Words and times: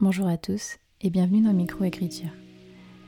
Bonjour 0.00 0.28
à 0.28 0.36
tous 0.36 0.78
et 1.00 1.10
bienvenue 1.10 1.40
dans 1.40 1.52
Microécriture. 1.52 2.30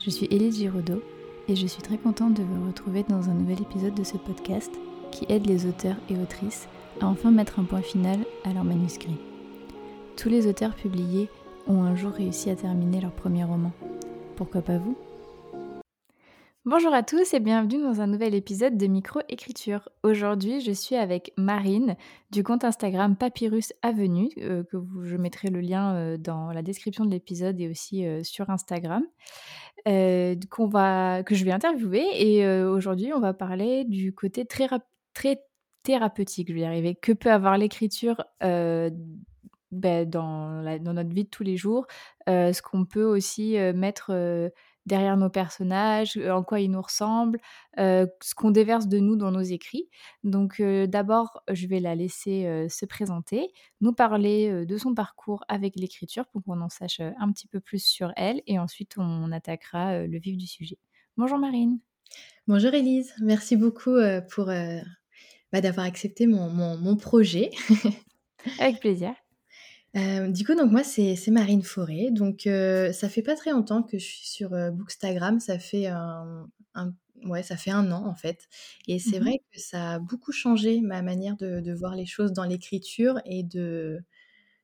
Je 0.03 0.09
suis 0.09 0.25
Élise 0.25 0.57
Giraudot 0.57 1.01
et 1.47 1.55
je 1.55 1.65
suis 1.65 1.81
très 1.81 1.97
contente 1.97 2.33
de 2.33 2.43
vous 2.43 2.67
retrouver 2.67 3.03
dans 3.07 3.29
un 3.29 3.33
nouvel 3.33 3.61
épisode 3.61 3.93
de 3.93 4.03
ce 4.03 4.17
podcast 4.17 4.69
qui 5.09 5.25
aide 5.29 5.47
les 5.47 5.65
auteurs 5.65 5.95
et 6.09 6.17
autrices 6.17 6.67
à 6.99 7.07
enfin 7.07 7.31
mettre 7.31 7.61
un 7.61 7.63
point 7.63 7.81
final 7.81 8.19
à 8.43 8.51
leur 8.51 8.65
manuscrit. 8.65 9.15
Tous 10.17 10.27
les 10.27 10.47
auteurs 10.47 10.75
publiés 10.75 11.29
ont 11.65 11.81
un 11.81 11.95
jour 11.95 12.11
réussi 12.11 12.49
à 12.49 12.57
terminer 12.57 12.99
leur 12.99 13.13
premier 13.13 13.45
roman. 13.45 13.71
Pourquoi 14.35 14.61
pas 14.61 14.77
vous? 14.77 14.97
Bonjour 16.63 16.93
à 16.93 17.01
tous 17.01 17.33
et 17.33 17.39
bienvenue 17.39 17.81
dans 17.81 18.01
un 18.01 18.07
nouvel 18.07 18.35
épisode 18.35 18.77
de 18.77 18.85
Microécriture. 18.85 19.89
Aujourd'hui, 20.03 20.61
je 20.61 20.71
suis 20.71 20.95
avec 20.95 21.33
Marine 21.35 21.95
du 22.29 22.43
compte 22.43 22.63
Instagram 22.63 23.15
Papyrus 23.15 23.73
Avenue, 23.81 24.29
euh, 24.37 24.63
que 24.65 24.77
je 25.01 25.17
mettrai 25.17 25.49
le 25.49 25.59
lien 25.59 25.95
euh, 25.95 26.17
dans 26.17 26.51
la 26.51 26.61
description 26.61 27.03
de 27.03 27.09
l'épisode 27.09 27.59
et 27.59 27.67
aussi 27.67 28.05
euh, 28.05 28.21
sur 28.21 28.51
Instagram, 28.51 29.01
que 29.87 30.37
je 31.31 31.43
vais 31.43 31.51
interviewer. 31.51 32.05
Et 32.13 32.47
aujourd'hui, 32.47 33.11
on 33.11 33.19
va 33.19 33.33
parler 33.33 33.83
du 33.83 34.13
côté 34.13 34.45
très, 34.45 34.67
très 35.15 35.41
thérapeutique, 35.81 36.49
je 36.49 36.53
vais 36.53 36.59
y 36.59 36.65
arriver, 36.65 36.93
que 36.93 37.11
peut 37.11 37.31
avoir 37.31 37.57
l'écriture 37.57 38.23
ben, 38.39 40.07
dans, 40.07 40.63
dans, 40.79 40.93
notre 40.93 41.09
vie 41.09 41.23
de 41.23 41.29
tous 41.29 41.43
les 41.43 41.57
jours, 41.57 41.87
ce 42.27 42.61
qu'on 42.61 42.85
peut 42.85 43.05
aussi 43.05 43.57
mettre 43.73 44.11
derrière 44.85 45.17
nos 45.17 45.29
personnages, 45.29 46.17
en 46.17 46.43
quoi 46.43 46.59
ils 46.59 46.71
nous 46.71 46.81
ressemblent, 46.81 47.39
ce 47.77 48.35
qu'on 48.35 48.51
déverse 48.51 48.87
de 48.87 48.99
nous 48.99 49.15
dans 49.15 49.31
nos 49.31 49.41
écrits. 49.41 49.89
Donc 50.23 50.61
d'abord, 50.61 51.43
je 51.51 51.67
vais 51.67 51.79
la 51.79 51.95
laisser 51.95 52.67
se 52.69 52.85
présenter, 52.85 53.47
nous 53.79 53.93
parler 53.93 54.65
de 54.65 54.77
son 54.77 54.93
parcours 54.93 55.43
avec 55.47 55.75
l'écriture 55.75 56.25
pour 56.27 56.43
qu'on 56.43 56.61
en 56.61 56.69
sache 56.69 56.99
un 56.99 57.31
petit 57.31 57.47
peu 57.47 57.59
plus 57.59 57.83
sur 57.83 58.11
elle 58.15 58.41
et 58.47 58.59
ensuite 58.59 58.97
on 58.97 59.31
attaquera 59.31 60.05
le 60.05 60.19
vif 60.19 60.37
du 60.37 60.47
sujet. 60.47 60.77
Bonjour 61.17 61.37
Marine. 61.37 61.79
Bonjour 62.47 62.73
Elise, 62.73 63.13
merci 63.21 63.55
beaucoup 63.55 63.97
pour 64.31 64.45
bah, 64.45 65.61
d'avoir 65.61 65.85
accepté 65.85 66.27
mon, 66.27 66.49
mon 66.49 66.95
projet. 66.95 67.51
avec 68.59 68.79
plaisir. 68.79 69.13
Euh, 69.97 70.29
du 70.29 70.45
coup, 70.45 70.55
donc 70.55 70.71
moi, 70.71 70.83
c'est 70.83 71.17
Marine 71.27 71.63
Forêt. 71.63 72.11
Donc, 72.11 72.47
euh, 72.47 72.91
ça 72.93 73.09
fait 73.09 73.21
pas 73.21 73.35
très 73.35 73.51
longtemps 73.51 73.83
que 73.83 73.97
je 73.97 74.05
suis 74.05 74.27
sur 74.27 74.53
euh, 74.53 74.71
Bookstagram. 74.71 75.39
Ça 75.39 75.59
fait 75.59 75.87
un, 75.87 76.47
ouais, 77.25 77.43
ça 77.43 77.57
fait 77.57 77.71
un 77.71 77.91
an 77.91 78.05
en 78.05 78.15
fait. 78.15 78.47
Et 78.87 78.99
c'est 78.99 79.19
mmh 79.19 79.23
vrai 79.23 79.41
que 79.51 79.59
ça 79.59 79.93
a 79.93 79.99
beaucoup 79.99 80.31
changé 80.31 80.81
ma 80.81 81.01
manière 81.01 81.35
de, 81.37 81.73
voir 81.73 81.95
les 81.95 82.05
choses 82.05 82.31
dans 82.31 82.45
l'écriture 82.45 83.19
et 83.25 83.43
de, 83.43 83.99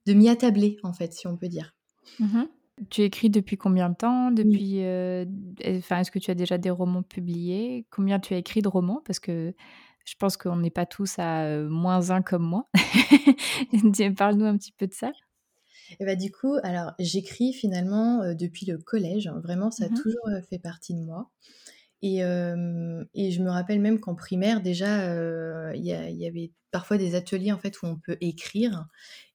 de 0.06 0.14
m'y 0.14 0.30
attabler 0.30 0.78
en 0.84 0.94
fait, 0.94 1.14
si 1.14 1.28
on 1.28 1.38
peut 1.38 1.50
dire. 1.50 1.75
Mmh 2.19 2.44
tu 2.91 3.02
écris 3.02 3.31
depuis 3.31 3.58
combien 3.58 3.89
de 3.89 3.95
temps? 3.95 4.30
Depuis, 4.30 4.81
enfin, 5.67 6.00
est-ce 6.00 6.12
que 6.12 6.19
tu 6.19 6.30
as 6.30 6.36
déjà 6.36 6.59
des 6.59 6.69
romans 6.69 7.02
publiés? 7.02 7.88
Combien 7.89 8.19
tu 8.19 8.36
as 8.36 8.38
écrit 8.38 8.62
de 8.62 8.67
romans? 8.67 9.02
Parce 9.03 9.19
que 9.19 9.56
je 10.08 10.16
pense 10.17 10.38
qu'on 10.38 10.55
n'est 10.55 10.72
pas 10.72 10.86
tous 10.86 11.19
à 11.19 11.59
moins 11.63 12.11
un 12.11 12.22
comme 12.22 12.44
moi. 12.44 12.69
Parle-nous 14.17 14.45
un 14.45 14.58
petit 14.58 14.72
peu 14.72 14.88
de 14.88 14.94
ça. 14.94 15.11
Et 16.00 16.05
bah, 16.05 16.16
du 16.16 16.31
coup, 16.31 16.55
alors 16.63 16.94
j'écris 16.97 17.52
finalement 17.52 18.33
depuis 18.33 18.66
le 18.66 18.78
collège. 18.78 19.28
Hein. 19.28 19.41
Vraiment, 19.44 19.69
ça 19.69 19.85
a 19.85 19.89
mmh 19.89 20.02
toujours 20.02 20.30
fait 20.50 20.59
partie 20.59 20.94
de 20.94 21.02
moi. 21.02 21.30
Et, 22.02 22.19
et, 22.19 23.31
je 23.31 23.41
me 23.41 23.50
rappelle 23.50 23.81
même 23.81 24.00
qu'en 24.00 24.16
primaire, 24.16 24.61
déjà, 24.61 25.73
il 25.73 25.83
y, 25.83 25.89
y, 25.89 26.28
avait 26.28 26.52
parfois 26.72 26.97
des 26.97 27.16
ateliers 27.16 27.52
en 27.52 27.58
fait 27.58 27.81
où 27.81 27.88
on 27.88 27.95
peut 27.97 28.17
écrire 28.22 28.85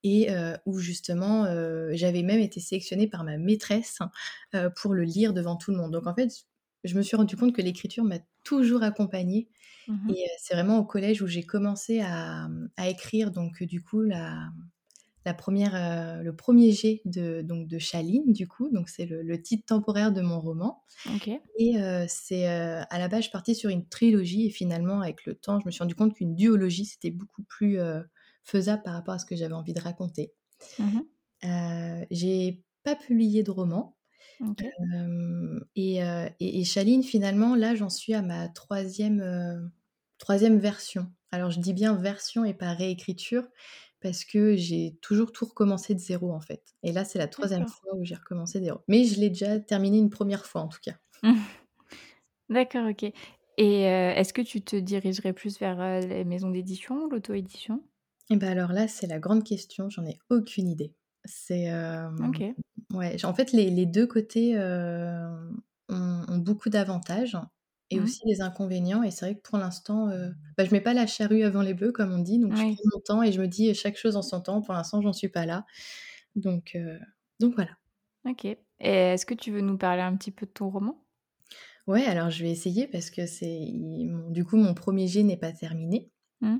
et 0.04 0.28
où 0.64 0.78
justement, 0.78 1.44
j'avais 1.92 2.22
même 2.22 2.40
été 2.40 2.60
sélectionnée 2.60 3.08
par 3.08 3.24
ma 3.24 3.36
maîtresse 3.36 3.98
pour 4.76 4.94
le 4.94 5.02
lire 5.02 5.34
devant 5.34 5.56
tout 5.56 5.70
le 5.70 5.76
monde. 5.76 5.92
Donc 5.92 6.06
en 6.06 6.14
fait, 6.14 6.30
je 6.84 6.96
me 6.96 7.02
suis 7.02 7.16
rendu 7.16 7.36
compte 7.36 7.54
que 7.54 7.62
l'écriture 7.62 8.04
m'a 8.04 8.18
toujours 8.44 8.82
accompagnée 8.82 9.48
Mmh 9.88 10.10
et 10.10 10.26
c'est 10.38 10.54
vraiment 10.54 10.78
au 10.78 10.84
collège 10.84 11.22
où 11.22 11.26
j'ai 11.26 11.42
commencé 11.42 12.00
à, 12.00 12.48
mmh, 12.48 12.68
écrire, 12.88 13.30
donc 13.30 13.62
du 13.62 13.82
coup, 13.82 14.00
la, 14.00 14.50
la 15.24 15.34
première, 15.34 16.22
le 16.22 16.34
premier 16.34 16.72
jet 16.72 17.00
de, 17.04 17.42
donc, 17.42 17.68
de 17.68 17.78
Chaline, 17.78 18.32
du 18.32 18.48
coup, 18.48 18.68
donc 18.70 18.88
c'est 18.88 19.06
le, 19.06 19.42
titre 19.42 19.66
temporaire 19.66 20.12
de 20.12 20.20
mon 20.20 20.40
roman. 20.40 20.82
Et 21.58 21.76
c'est 22.08 22.46
à 22.46 22.98
la 22.98 23.08
base, 23.08 23.24
je 23.24 23.30
partais 23.30 23.54
sur 23.54 23.70
une 23.70 23.86
trilogie, 23.88 24.46
et 24.46 24.50
finalement, 24.50 25.00
avec 25.00 25.24
le 25.26 25.34
temps, 25.34 25.60
je 25.60 25.66
me 25.66 25.70
suis 25.70 25.82
rendu 25.82 25.94
compte 25.94 26.14
qu'une 26.14 26.34
duologie, 26.34 26.86
c'était 26.86 27.10
beaucoup 27.10 27.42
plus 27.44 27.78
faisable 28.44 28.82
par 28.82 28.94
rapport 28.94 29.14
à 29.14 29.18
ce 29.18 29.26
que 29.26 29.36
j'avais 29.36 29.54
envie 29.54 29.74
de 29.74 29.80
raconter. 29.80 30.32
Mmh 30.78 31.00
j'ai 32.10 32.62
pas 32.84 32.94
publié 32.96 33.42
de 33.42 33.50
roman, 33.50 33.96
et, 35.76 36.00
et, 36.40 36.64
Chaline, 36.64 37.02
finalement, 37.02 37.54
là, 37.54 37.74
j'en 37.74 37.90
suis 37.90 38.14
à 38.14 38.22
ma 38.22 38.48
troisième, 38.48 39.70
troisième 40.22 40.58
version. 40.58 41.10
Alors, 41.32 41.50
je 41.50 41.58
dis 41.58 41.72
bien 41.72 41.94
version 41.94 42.44
et 42.44 42.54
pas 42.54 42.72
réécriture, 42.74 43.44
parce 44.00 44.24
que 44.24 44.54
j'ai 44.54 44.96
toujours 45.02 45.32
tout 45.32 45.44
recommencé 45.44 45.94
de 45.94 45.98
zéro, 45.98 46.32
en 46.32 46.40
fait. 46.40 46.62
Et 46.84 46.92
là, 46.92 47.04
c'est 47.04 47.18
la 47.18 47.26
troisième 47.26 47.66
fois 47.66 47.94
où 47.96 48.04
j'ai 48.04 48.14
recommencé 48.14 48.60
de 48.60 48.64
zéro. 48.64 48.80
Mais 48.86 49.04
je 49.04 49.18
l'ai 49.18 49.30
déjà 49.30 49.58
terminé 49.58 49.98
une 49.98 50.10
première 50.10 50.46
fois, 50.46 50.60
en 50.60 50.68
tout 50.68 50.78
cas. 50.80 50.94
D'accord, 52.48 52.88
ok. 52.88 53.12
Et 53.58 53.82
est-ce 53.82 54.32
que 54.32 54.42
tu 54.42 54.62
te 54.62 54.76
dirigerais 54.76 55.32
plus 55.32 55.58
vers 55.58 56.00
les 56.00 56.24
maisons 56.24 56.50
d'édition 56.50 57.04
ou 57.04 57.10
l'auto-édition? 57.10 57.82
Et 58.30 58.34
eh 58.34 58.36
bien 58.36 58.50
alors 58.50 58.72
là, 58.72 58.88
c'est 58.88 59.06
la 59.06 59.18
grande 59.18 59.44
question, 59.44 59.90
j'en 59.90 60.06
ai 60.06 60.18
aucune 60.30 60.68
idée. 60.68 60.94
C'est 61.24 61.70
ok. 62.20 62.44
Ouais, 62.94 63.24
en 63.24 63.34
fait, 63.34 63.52
les, 63.52 63.86
deux 63.86 64.06
côtés 64.06 64.56
ont, 65.88 66.38
beaucoup 66.38 66.70
d'avantages 66.70 67.36
et 67.90 67.98
mmh. 67.98 68.02
aussi 68.02 68.20
des 68.26 68.40
inconvénients. 68.40 69.02
Et 69.02 69.10
c'est 69.10 69.26
vrai 69.26 69.34
que 69.34 69.42
pour 69.42 69.58
l'instant, 69.58 70.08
bah, 70.56 70.64
je 70.64 70.70
mets 70.70 70.80
pas 70.80 70.94
la 70.94 71.06
charrue 71.06 71.42
avant 71.42 71.62
les 71.62 71.74
bœufs, 71.74 71.92
comme 71.92 72.12
on 72.12 72.18
dit. 72.18 72.38
Donc, 72.38 72.54
je 72.56 72.62
prends 72.62 72.90
mon 72.94 73.00
temps 73.04 73.22
et 73.22 73.32
je 73.32 73.40
me 73.40 73.48
dis 73.48 73.74
chaque 73.74 73.96
chose 73.96 74.16
en 74.16 74.22
son 74.22 74.40
temps. 74.40 74.62
Pour 74.62 74.74
l'instant, 74.74 75.00
j'en 75.02 75.12
suis 75.12 75.28
pas 75.28 75.46
là. 75.46 75.66
Donc, 76.36 76.76
donc 77.40 77.54
voilà. 77.54 77.72
Ok. 78.28 78.44
Et 78.44 78.58
est-ce 78.80 79.26
que 79.26 79.34
tu 79.34 79.50
veux 79.50 79.60
nous 79.60 79.76
parler 79.76 80.02
un 80.02 80.16
petit 80.16 80.30
peu 80.30 80.46
de 80.46 80.52
ton 80.52 80.70
roman? 80.70 81.04
Ouais, 81.86 82.04
alors 82.04 82.30
je 82.30 82.44
vais 82.44 82.50
essayer 82.50 82.86
parce 82.86 83.10
que 83.10 83.26
c'est 83.26 83.66
du 84.30 84.44
coup 84.44 84.56
mon 84.56 84.72
premier 84.72 85.08
jet 85.08 85.24
n'est 85.24 85.36
pas 85.36 85.52
terminé. 85.52 86.10
Mmh. 86.40 86.58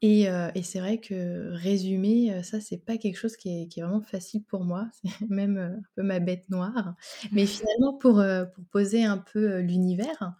Et, 0.00 0.28
c'est 0.62 0.78
vrai 0.78 0.98
que 0.98 1.50
résumer, 1.54 2.42
ça, 2.42 2.60
c'est 2.60 2.78
pas 2.78 2.98
quelque 2.98 3.16
chose 3.16 3.36
qui 3.36 3.48
est, 3.48 3.80
vraiment 3.80 4.00
facile 4.00 4.44
pour 4.44 4.64
moi. 4.64 4.88
C'est 5.20 5.28
même 5.28 5.58
un 5.58 5.80
peu 5.96 6.02
ma 6.02 6.20
bête 6.20 6.48
noire. 6.50 6.94
Mais 7.32 7.46
finalement, 7.80 7.94
pour, 7.94 8.22
pour 8.54 8.64
poser 8.70 9.04
un 9.04 9.18
peu 9.18 9.58
l'univers, 9.58 10.34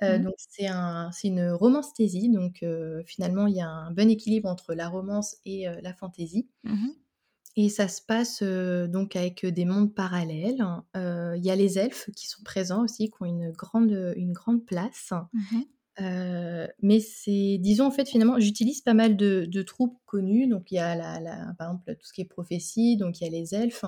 mmh 0.00 0.18
donc 0.18 0.34
c'est 0.36 0.66
un, 0.66 1.10
une 1.22 1.50
romance-thésie. 1.50 2.28
Donc 2.28 2.64
finalement, 3.06 3.46
il 3.46 3.56
y 3.56 3.60
a 3.60 3.68
un 3.68 3.90
bon 3.92 4.10
équilibre 4.10 4.48
entre 4.48 4.74
la 4.74 4.88
romance 4.88 5.36
et 5.44 5.66
la 5.82 5.94
fantaisie. 5.94 6.48
Mmh 6.64 6.88
et 7.54 7.68
ça 7.68 7.86
se 7.86 8.00
passe 8.00 8.42
donc 8.42 9.14
avec 9.14 9.44
des 9.44 9.64
mondes 9.66 9.94
parallèles. 9.94 10.64
Il 10.94 11.44
y 11.44 11.50
a 11.50 11.56
les 11.56 11.78
elfes 11.78 12.10
qui 12.16 12.26
sont 12.26 12.42
présents 12.42 12.82
aussi, 12.82 13.10
qui 13.10 13.16
ont 13.20 13.26
une 13.26 13.50
grande, 13.50 14.14
une 14.16 14.32
grande 14.32 14.64
place 14.64 15.12
mais 15.98 17.00
c'est 17.00 17.58
disons, 17.60 17.86
en 17.86 17.90
fait, 17.90 18.08
finalement, 18.08 18.38
j'utilise 18.40 18.80
pas 18.82 18.94
mal 18.94 19.16
de 19.16 19.62
troupes 19.62 19.98
connues. 20.06 20.46
Donc 20.48 20.70
il 20.72 20.76
y 20.76 20.78
a 20.78 20.94
la 20.96 21.54
par 21.58 21.68
exemple, 21.70 21.96
tout 21.96 22.06
ce 22.06 22.12
qui 22.12 22.22
est 22.22 22.24
prophétie, 22.26 22.96
donc 22.96 23.20
il 23.20 23.24
y 23.24 23.26
a 23.28 23.30
les 23.30 23.54
elfes. 23.54 23.84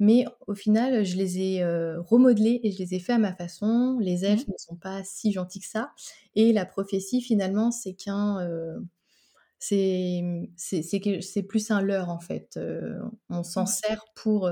Mais 0.00 0.26
au 0.48 0.54
final, 0.54 1.04
je 1.04 1.16
les 1.16 1.38
ai, 1.40 1.64
remodelés 1.98 2.60
et 2.64 2.72
je 2.72 2.78
les 2.78 2.94
ai 2.94 3.00
faits 3.00 3.16
à 3.16 3.18
ma 3.18 3.34
façon. 3.34 3.98
Les 4.00 4.24
mmh 4.24 4.24
elfes 4.24 4.48
ne 4.48 4.54
sont 4.58 4.76
pas 4.76 5.04
si 5.04 5.32
gentils 5.32 5.60
que 5.60 5.66
ça 5.68 5.92
et 6.34 6.52
la 6.52 6.66
prophétie, 6.66 7.22
finalement, 7.22 7.70
c'est 7.70 7.94
qu'un, 7.94 8.40
c'est 9.58 10.22
c'est 10.56 11.42
plus 11.42 11.70
un 11.70 11.80
leurre, 11.82 12.10
en 12.10 12.20
fait. 12.20 12.58
on 13.30 13.42
s'en 13.42 13.66
sert 13.66 14.04
pour, 14.14 14.50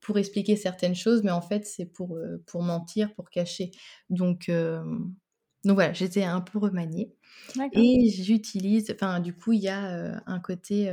pour 0.00 0.18
expliquer 0.18 0.56
certaines 0.56 0.94
choses, 0.94 1.22
mais 1.22 1.30
en 1.30 1.42
fait, 1.42 1.66
c'est 1.66 1.86
pour, 1.86 2.18
pour 2.46 2.62
mentir, 2.62 3.14
pour 3.14 3.30
cacher. 3.30 3.70
Donc 4.10 4.50
donc 5.64 5.74
voilà, 5.74 5.92
j'étais 5.92 6.24
un 6.24 6.40
peu 6.40 6.58
remaniée. 6.58 7.14
Et 7.72 8.08
j'utilise, 8.08 8.90
enfin 8.94 9.20
du 9.20 9.34
coup, 9.34 9.52
il 9.52 9.60
y 9.60 9.68
a 9.68 10.22
un 10.26 10.40
côté 10.40 10.90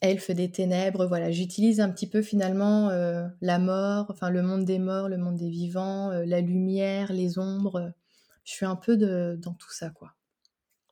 elfe 0.00 0.30
des 0.30 0.50
ténèbres. 0.50 1.06
Voilà, 1.06 1.30
j'utilise 1.30 1.80
un 1.80 1.90
petit 1.90 2.08
peu 2.08 2.22
finalement 2.22 2.88
la 3.40 3.58
mort, 3.58 4.06
enfin 4.10 4.30
le 4.30 4.42
monde 4.42 4.64
des 4.64 4.78
morts, 4.78 5.08
le 5.08 5.18
monde 5.18 5.36
des 5.36 5.50
vivants, 5.50 6.10
la 6.10 6.40
lumière, 6.40 7.12
les 7.12 7.38
ombres. 7.38 7.92
Je 8.44 8.52
suis 8.52 8.66
un 8.66 8.76
peu 8.76 8.96
de, 8.96 9.38
dans 9.40 9.54
tout 9.54 9.72
ça, 9.72 9.90
quoi. 9.90 10.14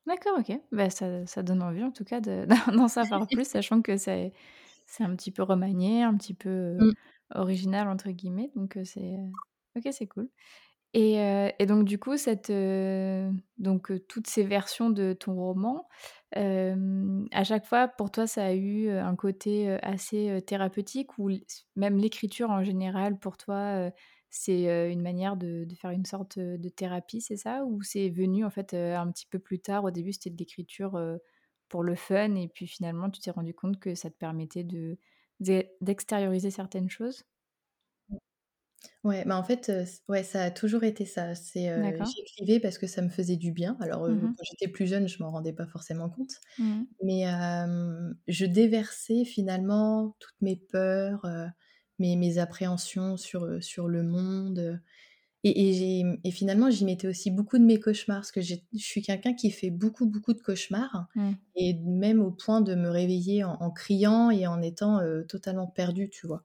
D'accord, 0.07 0.39
ok. 0.39 0.59
Bah, 0.73 0.91
ça, 0.91 1.25
ça, 1.27 1.43
donne 1.43 1.63
envie 1.63 1.85
en 1.85 1.93
tout 1.93 2.05
cas 2.05 2.21
d'en 2.21 2.89
savoir 2.89 3.27
plus, 3.29 3.45
sachant 3.49 3.83
que 3.83 3.97
c'est 3.97 4.33
un 5.01 5.15
petit 5.15 5.31
peu 5.31 5.43
remanié, 5.43 6.03
un 6.03 6.17
petit 6.17 6.35
peu 6.35 6.77
mmh. 6.79 6.93
original 7.35 7.89
entre 7.89 8.11
guillemets. 8.11 8.51
Donc 8.57 8.79
c'est 8.85 9.17
ok, 9.77 9.89
c'est 9.93 10.07
cool. 10.07 10.29
Et, 10.95 11.67
donc 11.67 11.85
du 11.85 11.99
coup, 11.99 12.17
cette, 12.19 12.53
donc 13.59 13.93
toutes 14.09 14.27
ces 14.27 14.45
versions 14.45 14.91
de 14.91 15.13
ton 15.15 15.35
roman, 15.35 15.89
à 16.35 17.45
chaque 17.45 17.65
fois, 17.67 17.89
pour 17.89 18.11
toi, 18.11 18.27
ça 18.27 18.45
a 18.47 18.53
eu 18.53 18.91
un 18.91 19.17
côté 19.17 19.71
assez 19.83 20.43
thérapeutique 20.47 21.19
ou 21.19 21.31
même 21.77 21.97
l'écriture 21.99 22.51
en 22.51 22.63
général, 22.63 23.19
pour 23.19 23.37
toi, 23.39 23.91
c'est 24.31 24.91
une 24.93 25.03
manière 25.03 25.37
de, 25.37 25.67
faire 25.81 25.91
une 25.91 26.05
sorte 26.07 26.39
de 26.39 26.69
thérapie, 26.69 27.21
c'est 27.23 27.37
ça? 27.37 27.65
Ou 27.65 27.83
c'est 27.83 28.11
venu 28.11 28.45
en 28.45 28.51
fait 28.51 28.75
un 28.75 29.11
petit 29.11 29.27
peu 29.27 29.39
plus 29.39 29.61
tard 29.61 29.85
Au 29.85 29.91
début, 29.91 30.13
c'était 30.13 30.31
de 30.31 30.37
l'écriture 30.39 30.99
pour 31.71 31.83
le 31.83 31.95
fun 31.95 32.35
et 32.35 32.49
puis 32.49 32.67
finalement, 32.67 33.09
tu 33.11 33.21
t'es 33.21 33.31
rendu 33.31 33.55
compte 33.55 33.81
que 33.81 33.95
ça 33.95 34.11
te 34.11 34.17
permettait 34.17 34.65
de 34.65 34.99
d'extérioriser 35.81 36.51
certaines 36.51 36.89
choses? 36.91 37.25
Ouais, 39.05 39.25
bah, 39.27 39.37
en 39.37 39.43
fait, 39.43 39.73
ouais, 40.09 40.23
ça 40.23 40.45
a 40.45 40.51
toujours 40.53 40.85
été 40.85 41.05
ça. 41.07 41.35
C'est, 41.35 41.69
j'écrivais 42.05 42.61
parce 42.61 42.79
que 42.79 42.87
ça 42.87 43.03
me 43.03 43.09
faisait 43.09 43.37
du 43.37 43.51
bien. 43.53 43.77
Alors, 43.81 44.09
mmh 44.09 44.35
quand 44.37 44.45
j'étais 44.51 44.69
plus 44.69 44.87
jeune, 44.87 45.09
je 45.09 45.21
m'en 45.23 45.31
rendais 45.31 45.53
pas 45.53 45.67
forcément 45.67 46.09
compte. 46.09 46.35
Mmh 46.59 46.87
Mais, 47.03 47.25
je 48.29 48.47
déversais 48.47 49.25
finalement 49.25 50.17
toutes 50.21 50.41
mes 50.41 50.57
peurs, 50.57 51.27
mes 51.99 52.17
mes 52.17 52.39
appréhensions 52.39 53.17
sur, 53.17 53.63
sur 53.63 53.89
le 53.89 54.03
monde, 54.05 54.81
et 55.45 55.73
j'ai 55.75 56.05
et 56.25 56.31
finalement, 56.33 56.71
j'y 56.71 56.85
mettais 56.85 57.09
aussi 57.09 57.31
beaucoup 57.31 57.59
de 57.59 57.65
mes 57.65 57.81
cauchemars 57.81 58.19
parce 58.21 58.33
que 58.33 58.43
je 58.43 58.57
suis 58.77 59.03
quelqu'un 59.03 59.35
qui 59.35 59.51
fait 59.51 59.71
beaucoup, 59.71 60.07
beaucoup 60.07 60.35
de 60.35 60.41
cauchemars 60.43 61.09
mmh. 61.15 61.37
et 61.57 61.75
même 61.75 62.21
au 62.23 62.33
point 62.33 62.61
de 62.63 62.75
me 62.77 62.91
réveiller 62.91 63.45
en 63.45 63.71
criant 63.73 64.31
et 64.31 64.47
en 64.47 64.63
étant, 64.63 65.01
totalement 65.29 65.67
perdue, 65.69 66.11
tu 66.11 66.27
vois? 66.29 66.45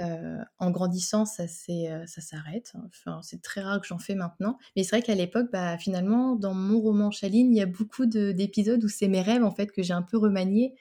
Mmh. 0.00 0.42
en 0.58 0.70
grandissant, 0.70 1.24
ça 1.24 1.46
ça 1.48 2.20
s'arrête. 2.20 2.72
Enfin, 2.86 3.20
c'est 3.22 3.42
très 3.42 3.60
rare 3.62 3.80
que 3.80 3.86
j'en 3.86 3.98
fais 3.98 4.14
maintenant. 4.14 4.58
Mais 4.76 4.82
c'est 4.84 4.96
vrai 4.96 5.02
qu'à 5.02 5.14
l'époque, 5.14 5.46
bah, 5.52 5.78
finalement, 5.78 6.36
dans 6.36 6.54
mon 6.54 6.80
roman 6.80 7.10
Chaline, 7.12 7.52
il 7.54 7.58
y 7.58 7.62
a 7.62 7.66
beaucoup 7.66 8.06
d'épisodes 8.06 8.82
où 8.84 8.88
c'est 8.88 9.08
mes 9.08 9.22
rêves, 9.22 9.44
en 9.44 9.50
fait, 9.52 9.70
que 9.72 9.82
j'ai 9.82 9.92
un 9.94 10.02
peu 10.02 10.18
remaniés 10.18 10.74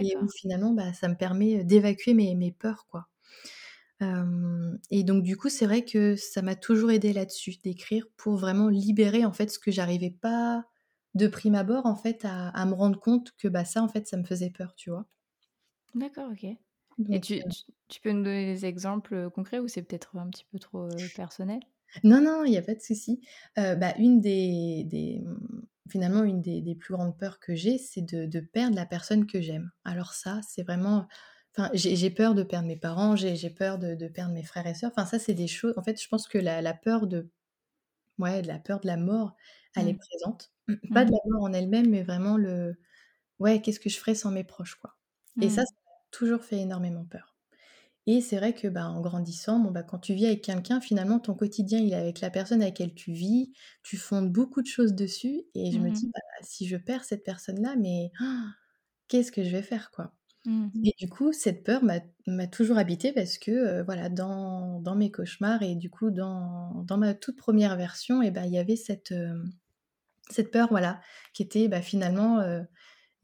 et 0.00 0.16
où 0.20 0.28
finalement, 0.30 0.72
bah, 0.72 0.92
ça 0.94 1.08
me 1.08 1.16
permet, 1.16 1.64
d'évacuer 1.64 2.14
mes 2.14 2.34
mes 2.36 2.52
peurs, 2.52 2.86
quoi. 2.88 3.08
et 4.90 5.04
donc 5.04 5.22
du 5.22 5.36
coup, 5.36 5.48
c'est 5.48 5.66
vrai 5.66 5.84
que 5.84 6.16
ça 6.16 6.42
m'a 6.42 6.54
toujours 6.56 6.90
aidé 6.90 7.12
là-dessus, 7.12 7.56
d'écrire 7.62 8.06
pour 8.16 8.36
vraiment 8.36 8.68
libérer, 8.68 9.24
en 9.24 9.32
fait, 9.32 9.50
ce 9.50 9.58
que 9.58 9.70
j'arrivais 9.70 10.10
pas 10.10 10.64
de 11.14 11.26
prime 11.28 11.54
abord, 11.56 11.86
en 11.86 11.96
fait, 11.96 12.24
à 12.24 12.64
me 12.66 12.74
rendre 12.74 13.00
compte 13.00 13.32
que, 13.38 13.48
bah, 13.48 13.64
ça, 13.64 13.82
en 13.82 13.88
fait, 13.88 14.06
ça 14.08 14.16
me 14.16 14.24
faisait 14.24 14.50
peur, 14.50 14.74
tu 14.76 14.90
vois? 14.90 15.06
D'accord, 15.94 16.32
OK. 16.32 16.58
Et 17.12 17.20
tu 17.20 17.42
tu 17.88 18.00
peux 18.00 18.10
nous 18.12 18.22
donner 18.24 18.46
des 18.46 18.66
exemples, 18.66 19.30
concrets 19.30 19.58
ou 19.58 19.68
c'est 19.68 19.82
peut-être 19.82 20.16
un 20.16 20.30
petit 20.30 20.44
peu 20.44 20.58
trop, 20.58 20.88
personnel? 21.14 21.60
Non, 22.04 22.20
non, 22.20 22.44
il 22.44 22.52
y 22.52 22.56
a 22.56 22.62
pas 22.62 22.74
de 22.74 22.80
souci. 22.80 23.20
bah, 23.56 23.94
une 23.98 24.20
des 24.20 24.84
des, 24.84 25.20
mmh, 25.24 25.62
finalement, 25.90 26.22
une 26.24 26.40
des 26.42 26.60
des 26.62 26.74
plus 26.74 26.94
grandes 26.94 27.18
peurs 27.18 27.40
que 27.40 27.54
j'ai, 27.54 27.78
c'est 27.78 28.02
de 28.02 28.26
de 28.26 28.40
perdre 28.40 28.76
la 28.76 28.86
personne 28.86 29.26
que 29.26 29.40
j'aime. 29.40 29.70
Alors 29.84 30.12
ça, 30.14 30.40
c'est 30.48 30.62
vraiment 30.62 31.08
enfin, 31.56 31.70
j'ai 31.74 32.10
peur 32.10 32.34
de 32.34 32.42
perdre 32.44 32.68
mes 32.68 32.76
parents, 32.76 33.16
j'ai 33.16 33.50
peur 33.50 33.78
de 33.78 33.94
de 33.96 34.08
perdre 34.08 34.32
mes 34.34 34.44
frères 34.44 34.66
et 34.66 34.74
sœurs. 34.74 34.92
Enfin, 34.94 35.04
ça, 35.06 35.18
c'est 35.18 35.34
des 35.34 35.48
choses 35.48 35.74
en 35.78 35.82
fait, 35.82 36.00
je 36.00 36.08
pense 36.08 36.28
que 36.28 36.38
la 36.38 36.62
la 36.62 36.74
peur 36.74 37.06
de 37.08 37.30
ouais, 38.18 38.42
de 38.42 38.48
la 38.48 38.58
peur 38.58 38.80
de 38.80 38.86
la 38.86 38.96
mort, 38.96 39.36
elle 39.76 39.88
est 39.88 39.94
Mmh. 39.94 39.98
présente. 39.98 40.52
Pas 40.92 41.04
de 41.04 41.10
Mmh 41.10 41.12
la 41.12 41.18
mort 41.30 41.44
en 41.44 41.52
elle-même, 41.52 41.90
mais 41.90 42.02
vraiment 42.02 42.36
le 42.36 42.76
ouais, 43.40 43.62
qu'est-ce 43.62 43.80
que 43.80 43.90
je 43.90 43.98
ferais 43.98 44.14
sans 44.16 44.30
mes 44.32 44.44
proches, 44.44 44.76
quoi? 44.76 44.98
Et 45.40 45.50
ça, 45.50 45.62
Mmh. 45.62 45.79
Toujours 46.10 46.44
fait 46.44 46.58
énormément 46.60 47.04
peur. 47.04 47.36
Et 48.06 48.20
c'est 48.22 48.38
vrai 48.38 48.54
que, 48.54 48.68
bah, 48.68 48.88
en 48.88 49.00
grandissant, 49.00 49.60
bon, 49.60 49.70
bah, 49.70 49.82
quand 49.84 49.98
tu 50.00 50.14
vis 50.14 50.26
avec 50.26 50.42
quelqu'un, 50.42 50.80
finalement, 50.80 51.20
ton 51.20 51.34
quotidien, 51.34 51.78
il 51.80 51.92
est 51.92 51.96
avec 51.96 52.20
la 52.20 52.30
personne 52.30 52.62
avec 52.62 52.78
laquelle 52.80 52.94
tu 52.94 53.12
vis, 53.12 53.52
tu 53.82 53.96
fondes 53.98 54.32
beaucoup 54.32 54.62
de 54.62 54.66
choses 54.68 54.94
dessus 54.94 55.44
et 55.54 55.72
je 55.72 55.80
me 55.80 55.90
Mmh 55.90 55.92
dis: 55.92 56.10
«Bah, 56.14 56.20
si 56.42 56.66
je 56.68 56.76
perds 56.76 57.04
cette 57.04 57.24
personne-là, 57.24 57.76
mais 57.78 58.12
qu'est-ce 59.08 59.32
que 59.32 59.42
je 59.44 59.50
vais 59.50 59.62
faire, 59.62 59.90
quoi?» 59.90 60.14
Mmh. 60.44 60.70
et 60.84 60.94
du 60.98 61.08
coup, 61.10 61.32
cette 61.32 61.64
peur 61.64 61.82
m'a 61.84 62.46
toujours 62.48 62.78
habitée 62.78 63.12
parce 63.12 63.38
que, 63.38 63.50
heu, 63.80 63.84
voilà, 63.84 64.08
dans 64.10 64.80
dans 64.80 64.96
mes 64.96 65.10
cauchemars 65.12 65.62
et 65.62 65.76
du 65.76 65.90
coup, 65.90 66.10
dans 66.12 66.84
dans 66.84 66.98
ma 66.98 67.14
toute 67.14 67.36
première 67.38 67.76
version 67.76 68.22
et 68.22 68.32
il 68.46 68.52
y 68.52 68.58
avait 68.58 68.76
cette, 68.76 69.12
hem, 69.12 69.52
cette 70.30 70.50
peur, 70.52 70.68
voilà, 70.70 71.00
qui 71.34 71.42
était, 71.44 71.68
finalement, 71.82 72.40
heu, 72.42 72.66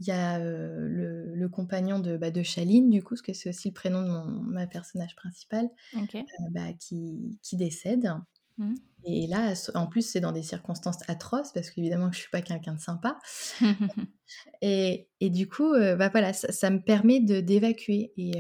il 0.01 0.07
y 0.07 0.11
a, 0.11 0.39
le 0.39 1.35
le 1.35 1.49
compagnon 1.49 1.99
de, 1.99 2.17
bah, 2.17 2.31
de 2.31 2.43
Chaline, 2.43 2.91
du 2.91 3.03
coup, 3.03 3.15
parce 3.15 3.23
que 3.23 3.33
c'est 3.33 3.49
aussi 3.49 3.69
le 3.69 3.75
prénom 3.75 4.03
de 4.03 4.09
mon 4.09 4.25
ma 4.43 4.67
personnage 4.67 5.17
principale, 5.17 5.69
bah, 6.51 6.73
qui 6.79 7.39
qui 7.43 7.57
décède. 7.57 8.13
Mmh. 8.59 8.75
et 9.05 9.27
là, 9.27 9.53
en 9.75 9.87
plus, 9.87 10.01
c'est 10.01 10.21
dans 10.21 10.33
des 10.33 10.43
circonstances 10.43 11.01
atroces 11.09 11.53
parce 11.53 11.69
qu'évidemment 11.71 12.09
que 12.09 12.17
je 12.17 12.21
suis 12.21 12.31
pas 12.31 12.41
quelqu'un 12.41 12.75
de 12.75 12.81
sympa. 12.81 13.19
Et 14.63 15.09
et 15.21 15.31
du 15.31 15.49
coup, 15.49 15.73
bah, 15.73 16.09
voilà, 16.09 16.33
ça 16.33 16.51
ça 16.53 16.71
me 16.71 16.81
permet 16.81 17.21
d'évacuer. 17.21 18.13
Et 18.17 18.33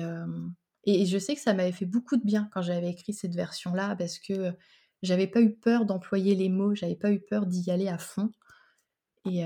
et 0.84 1.06
je 1.06 1.18
sais 1.18 1.34
que 1.34 1.40
ça 1.40 1.54
m'avait 1.54 1.72
fait 1.72 1.86
beaucoup 1.86 2.16
de 2.16 2.24
bien 2.24 2.48
quand 2.52 2.62
j'avais 2.62 2.90
écrit 2.90 3.12
cette 3.12 3.34
version-là 3.34 3.96
parce 3.96 4.18
que, 4.18 4.52
j'avais 5.02 5.26
pas 5.26 5.40
eu 5.42 5.54
peur 5.54 5.84
d'employer 5.84 6.34
les 6.34 6.48
mots, 6.48 6.74
j'avais 6.74 6.96
pas 6.96 7.12
eu 7.12 7.20
peur 7.20 7.46
d'y 7.46 7.70
aller 7.70 7.88
à 7.88 7.98
fond. 7.98 8.30
Et 9.26 9.44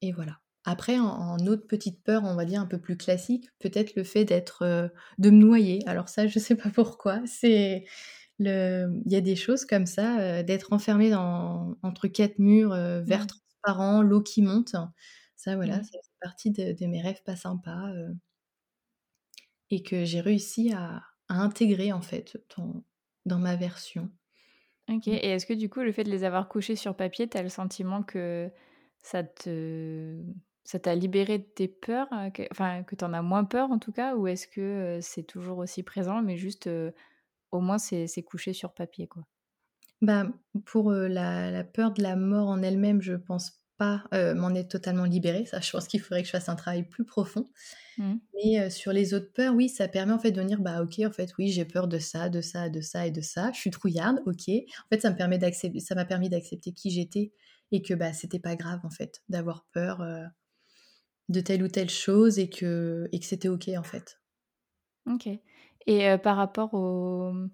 et 0.00 0.12
voilà. 0.12 0.40
Après 0.64 0.98
en 0.98 1.06
en 1.08 1.46
autre 1.46 1.66
petite 1.66 2.02
peur, 2.04 2.22
on 2.24 2.34
va 2.36 2.44
dire 2.44 2.60
un 2.60 2.66
peu 2.66 2.78
plus 2.80 2.96
classique, 2.96 3.48
peut-être 3.60 3.94
le 3.96 4.04
fait 4.04 4.24
d'être, 4.24 4.64
heu, 4.64 4.90
de 5.18 5.30
me 5.30 5.36
noyer. 5.38 5.80
Alors 5.86 6.08
ça, 6.08 6.26
je 6.26 6.38
sais 6.38 6.56
pas 6.56 6.70
pourquoi, 6.74 7.20
c'est 7.26 7.84
le 8.40 8.88
il 9.06 9.12
y 9.12 9.16
a 9.16 9.20
des 9.22 9.36
choses 9.36 9.64
comme 9.66 9.86
ça, 9.86 10.40
heu, 10.40 10.44
d'être 10.44 10.72
enfermée 10.74 11.10
dans 11.10 11.76
entre 11.84 12.08
4 12.08 12.38
murs, 12.40 12.74
heu, 12.74 13.00
verre 13.02 13.26
Mmh. 13.26 13.28
transparent, 13.28 14.02
l'eau 14.02 14.22
qui 14.22 14.42
monte. 14.42 14.76
Ça 15.36 15.56
voilà, 15.56 15.76
Mmh. 15.76 15.84
ça 15.84 15.98
fait 16.02 16.12
partie 16.22 16.50
de 16.52 16.72
de 16.72 16.86
mes 16.88 17.02
rêves 17.02 17.22
pas 17.24 17.36
sympas, 17.36 17.90
heu 17.94 18.16
et 19.70 19.82
que 19.82 20.04
j'ai 20.04 20.20
réussi 20.20 20.72
à 20.72 21.02
à 21.28 21.34
intégrer 21.42 21.92
en 21.92 22.02
fait 22.02 22.36
dans 22.56 22.84
dans 23.24 23.38
ma 23.38 23.54
version. 23.54 24.10
OK 24.88 25.06
Mmh. 25.08 25.18
et 25.18 25.28
est-ce 25.30 25.46
que 25.46 25.52
du 25.54 25.68
coup, 25.68 25.80
le 25.80 25.92
fait 25.92 26.04
de 26.04 26.10
les 26.10 26.24
avoir 26.24 26.48
couchés 26.48 26.74
sur 26.76 26.96
papier, 26.96 27.28
tu 27.28 27.36
as 27.38 27.42
le 27.42 27.48
sentiment 27.48 28.02
que 28.02 28.50
ça 29.02 29.22
te 29.24 30.20
ça 30.64 30.78
t'a 30.80 30.94
libéré 30.94 31.38
de 31.38 31.44
tes 31.44 31.68
peurs, 31.68 32.08
heu, 32.12 32.30
que 32.30 32.42
enfin, 32.52 32.84
que 32.84 32.96
tu 32.96 33.04
en 33.04 33.12
as 33.14 33.22
moins 33.22 33.44
peur 33.44 33.70
en 33.70 33.78
tout 33.78 33.92
cas? 33.92 34.16
Ou 34.16 34.26
est-ce 34.28 34.46
que, 34.48 34.98
heu, 34.98 35.00
c'est 35.02 35.24
toujours 35.24 35.58
aussi 35.58 35.82
présent 35.82 36.22
mais 36.22 36.36
juste, 36.36 36.66
heu, 36.68 36.92
au 37.52 37.60
moins 37.60 37.78
c'est 37.78 38.06
c'est 38.08 38.22
couché 38.24 38.52
sur 38.54 38.74
papier, 38.74 39.08
quoi? 39.08 39.24
Bah, 40.02 40.32
pour, 40.64 40.92
la 40.92 41.50
la 41.50 41.64
peur 41.64 41.92
de 41.92 42.02
la 42.02 42.16
mort 42.16 42.48
en 42.48 42.62
elle-même, 42.62 43.02
je 43.02 43.12
pense 43.14 43.60
pas, 43.76 44.04
m'en 44.34 44.54
être 44.54 44.68
totalement 44.70 45.04
libérée. 45.04 45.44
Ça, 45.46 45.60
je 45.60 45.70
pense 45.70 45.86
qu'il 45.88 46.00
faudrait 46.00 46.22
que 46.22 46.26
je 46.26 46.32
fasse 46.32 46.48
un 46.48 46.56
travail 46.56 46.84
plus 46.88 47.04
profond. 47.04 47.50
Mmh. 47.96 48.20
Mais, 48.34 48.70
sur 48.70 48.92
les 48.92 49.14
autres 49.14 49.32
peurs, 49.34 49.54
oui, 49.54 49.68
ça 49.70 49.88
permet 49.88 50.12
en 50.14 50.18
fait 50.20 50.32
de 50.32 50.42
dire: 50.44 50.60
«Bah, 50.60 50.82
OK, 50.82 51.00
en 51.06 51.10
fait, 51.12 51.32
oui, 51.38 51.50
j'ai 51.52 51.64
peur 51.66 51.88
de 51.88 51.98
ça, 51.98 52.28
de 52.30 52.40
ça, 52.42 52.68
de 52.70 52.80
ça 52.82 53.06
et 53.06 53.12
de 53.12 53.20
ça. 53.22 53.52
Je 53.54 53.60
suis 53.60 53.70
trouillarde, 53.70 54.20
OK». 54.26 54.48
En 54.50 54.88
fait, 54.92 55.00
ça 55.02 55.10
me 55.10 55.16
permet 55.16 55.38
d'accep 55.38 55.78
ça 55.80 55.94
m'a 55.96 56.04
permis 56.06 56.30
d'accepter 56.30 56.72
qui 56.72 56.90
j'étais 56.90 57.32
et 57.72 57.82
que, 57.82 57.94
bah, 57.94 58.12
c'était 58.14 58.40
pas 58.40 58.56
grave 58.56 58.80
en 58.84 58.90
fait 58.90 59.22
d'avoir 59.30 59.66
peur, 59.72 60.02
de 61.30 61.40
telle 61.40 61.62
ou 61.62 61.68
telle 61.68 61.90
chose 61.90 62.38
et 62.38 62.50
que 62.50 63.08
et 63.12 63.20
que 63.20 63.26
c'était 63.26 63.48
OK 63.48 63.68
en 63.76 63.82
fait. 63.84 64.20
OK 65.06 65.28
et 65.86 66.06
heu, 66.10 66.18
par 66.18 66.36
rapport 66.36 66.74
aux, 66.74 67.32
mmh, 67.32 67.50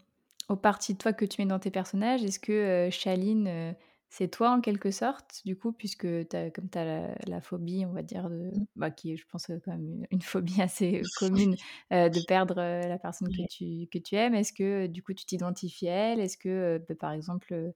aux 0.49 0.57
parties 0.57 0.95
de 0.95 0.99
toi 0.99 1.13
que 1.13 1.25
tu 1.25 1.41
mets 1.41 1.47
dans 1.49 1.61
tes 1.61 1.71
personnages, 1.71 2.25
est-ce 2.25 2.41
que, 2.41 2.89
heu, 2.89 2.91
Shaline, 2.91 3.47
heu, 3.49 3.75
c'est 4.11 4.29
toi 4.29 4.51
en 4.51 4.61
quelque 4.61 4.91
sorte, 4.91 5.43
du 5.45 5.57
coup, 5.57 5.73
puisque 5.73 6.07
as 6.07 6.51
comme 6.51 6.69
tu 6.71 6.77
as 6.79 6.85
la 6.85 7.15
la 7.27 7.41
phobie, 7.41 7.85
on 7.87 7.93
va 7.93 8.03
dire, 8.03 8.29
de 8.31 8.53
Mmh. 8.53 8.67
bah, 8.77 8.91
qui 8.91 9.13
est, 9.13 9.17
je 9.17 9.27
pense, 9.29 9.47
quand 9.47 9.69
même 9.73 9.87
une 9.87 10.07
une 10.11 10.23
phobie 10.23 10.61
assez, 10.63 11.09
commune, 11.15 11.57
de 11.93 12.21
perdre, 12.21 12.57
la 12.57 12.99
personne 12.99 13.31
que 13.33 13.43
tu 13.43 13.87
que 13.93 13.99
tu 13.99 14.17
aimes. 14.17 14.35
Est-ce 14.35 14.53
que, 14.53 14.87
du 14.89 15.03
coup, 15.03 15.15
tu 15.15 15.25
t'identifies 15.27 15.89
à 15.89 15.95
elle? 16.15 16.21
Est-ce 16.21 16.37
que, 16.39 16.85
bah, 16.89 16.95
par 16.97 17.13
exemple, 17.13 17.73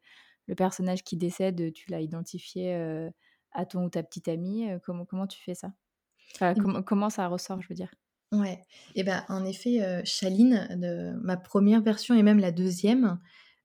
le 0.46 0.54
personnage 0.56 1.04
qui 1.04 1.16
décède, 1.16 1.72
tu 1.72 1.90
l'as 1.90 2.00
identifié, 2.00 2.74
à 3.52 3.66
ton 3.66 3.84
ou 3.84 3.90
ta 3.90 4.02
petite 4.02 4.26
amie? 4.28 4.68
Comment 4.84 5.04
comment 5.06 5.26
tu 5.28 5.40
fais 5.42 5.54
ça? 5.54 5.72
Enfin, 6.34 6.54
Et 6.54 6.60
comment 6.60 6.82
comment 6.82 7.10
ça 7.10 7.28
ressort, 7.28 7.62
je 7.62 7.68
veux 7.68 7.74
dire? 7.76 7.92
Ouais 8.32 8.62
et 8.94 9.02
bah, 9.02 9.24
en 9.28 9.44
effet, 9.44 10.04
Shaline 10.04 10.68
de 10.80 11.18
ma 11.20 11.36
première 11.36 11.82
version 11.82 12.14
et 12.14 12.22
même 12.22 12.38
la 12.38 12.52
deuxième, 12.52 13.18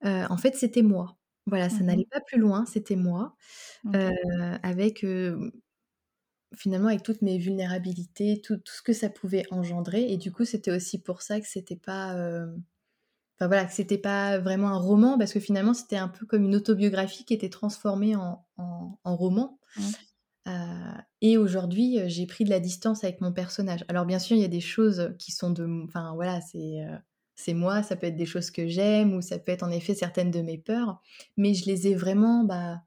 e 0.04 0.26
en 0.30 0.38
fait, 0.38 0.56
c'était 0.56 0.82
moi. 0.82 1.20
Voilà, 1.46 1.70
ça 1.70 1.84
Mmh 1.84 1.96
mh. 1.96 2.02
n'allait 2.02 2.08
pas 2.10 2.20
plus 2.22 2.40
loin, 2.40 2.66
c'était 2.66 2.96
moi, 2.96 3.36
OK. 3.86 4.16
avec, 4.64 5.04
finalement, 6.56 6.88
avec 6.90 7.04
toutes 7.04 7.22
mes 7.22 7.38
vulnérabilités, 7.38 8.42
tout 8.42 8.58
tout 8.58 8.74
ce 8.74 8.82
que 8.82 8.94
ça 8.94 9.10
pouvait 9.10 9.44
engendrer 9.52 10.12
et 10.12 10.18
du 10.18 10.32
coup, 10.32 10.46
c'était 10.46 10.72
aussi 10.72 11.02
pour 11.02 11.22
ça 11.22 11.40
que 11.42 11.48
c'était 11.48 11.76
pas, 11.76 12.14
hem, 12.16 12.64
enfin, 13.40 13.48
voilà, 13.48 13.66
que 13.66 13.74
c'était 13.74 13.98
pas 14.00 14.40
vraiment 14.40 14.70
un 14.70 14.80
roman 14.80 15.18
parce 15.20 15.34
que 15.34 15.42
finalement, 15.42 15.74
c'était 15.76 15.98
un 15.98 16.10
peu 16.10 16.26
comme 16.28 16.46
une 16.46 16.56
autobiographie 16.58 17.26
qui 17.26 17.34
était 17.36 17.50
transformée 17.50 18.16
en 18.18 18.46
en 18.58 19.00
en 19.06 19.18
roman, 19.18 19.60
Mmh. 19.76 19.96
Heu 20.48 20.52
et 21.22 21.38
aujourd'hui, 21.38 22.00
heu, 22.00 22.08
j'ai 22.08 22.26
pris 22.28 22.44
de 22.46 22.50
la 22.50 22.60
distance 22.60 23.04
avec 23.04 23.22
mon 23.22 23.32
personnage. 23.34 23.86
Alors 23.88 24.06
bien 24.06 24.20
sûr, 24.20 24.36
il 24.38 24.42
y 24.42 24.46
a 24.46 24.50
des 24.50 24.62
choses 24.62 25.14
qui 25.20 25.32
sont 25.32 25.52
de 25.52 25.68
enfin, 25.86 26.14
voilà, 26.16 26.42
c'est, 26.42 26.86
heu, 26.86 26.98
c'est 27.36 27.54
moi, 27.54 27.84
ça 27.84 27.96
peut 27.96 28.08
être 28.08 28.16
des 28.16 28.26
choses 28.26 28.52
que 28.52 28.68
j'aime 28.68 29.14
ou 29.14 29.22
ça 29.22 29.40
peut 29.40 29.52
être 29.52 29.64
en 29.64 29.72
effet 29.72 29.96
certaines 29.96 30.32
de 30.32 30.42
mes 30.42 30.58
peurs, 30.58 31.02
mais 31.38 31.54
je 31.54 31.66
les 31.66 31.88
ai 31.88 31.96
vraiment, 31.96 32.44
bah, 32.44 32.82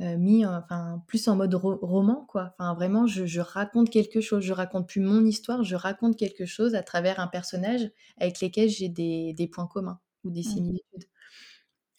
mis 0.00 0.44
enfin 0.44 1.02
plus 1.06 1.28
en 1.28 1.36
mode 1.36 1.54
roman 1.54 2.24
quoi. 2.28 2.54
Enfin 2.58 2.74
vraiment 2.74 3.06
je, 3.06 3.40
raconte 3.40 3.90
quelque 3.90 4.20
chose, 4.20 4.42
je 4.42 4.52
raconte 4.52 4.88
plus 4.88 5.00
mon 5.00 5.24
histoire, 5.24 5.62
je 5.62 5.76
raconte 5.76 6.16
quelque 6.16 6.46
chose 6.46 6.74
à 6.74 6.82
travers 6.82 7.20
un 7.20 7.28
personnage 7.28 7.90
avec 8.18 8.40
lequel 8.40 8.68
j'ai 8.68 8.88
des, 8.88 9.48
points 9.52 9.66
communs 9.66 10.00
ou 10.24 10.30
des 10.30 10.40
mmh. 10.40 10.44
similitudes. 10.44 11.04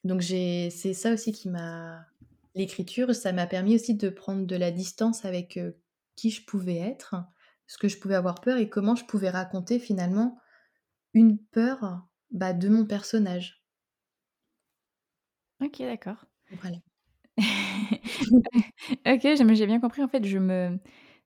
Donc 0.04 0.22
c'est 0.24 0.70
ça 0.70 1.14
aussi 1.14 1.32
qui 1.32 1.50
m'a 1.50 2.06
l'écriture, 2.56 3.16
ça 3.16 3.34
m'a 3.34 3.48
permis 3.48 3.76
aussi 3.76 3.96
de 3.96 4.10
prendre 4.10 4.46
de 4.46 4.56
la 4.56 4.72
distance 4.72 5.26
avec 5.26 5.60
qui 6.16 6.30
je 6.30 6.46
pouvais 6.46 6.78
être, 6.78 7.16
ce 7.68 7.78
que 7.78 7.88
je 7.88 7.98
pouvais 7.98 8.16
avoir 8.16 8.42
peur 8.42 8.58
et 8.58 8.70
comment 8.70 8.96
je 8.96 9.06
pouvais 9.06 9.30
raconter 9.30 9.80
finalement 9.80 10.38
une 11.14 11.38
peur 11.38 12.08
bah, 12.32 12.54
de 12.54 12.70
mon 12.70 12.86
personnage. 12.86 13.64
Ok, 15.62 15.80
d'accord. 15.80 16.26
Voilà. 16.62 16.78
ok, 19.08 19.54
j'ai 19.54 19.66
bien 19.66 19.80
compris. 19.80 20.04
En 20.04 20.08
fait, 20.08 20.26
je 20.26 20.38
me, 20.38 20.80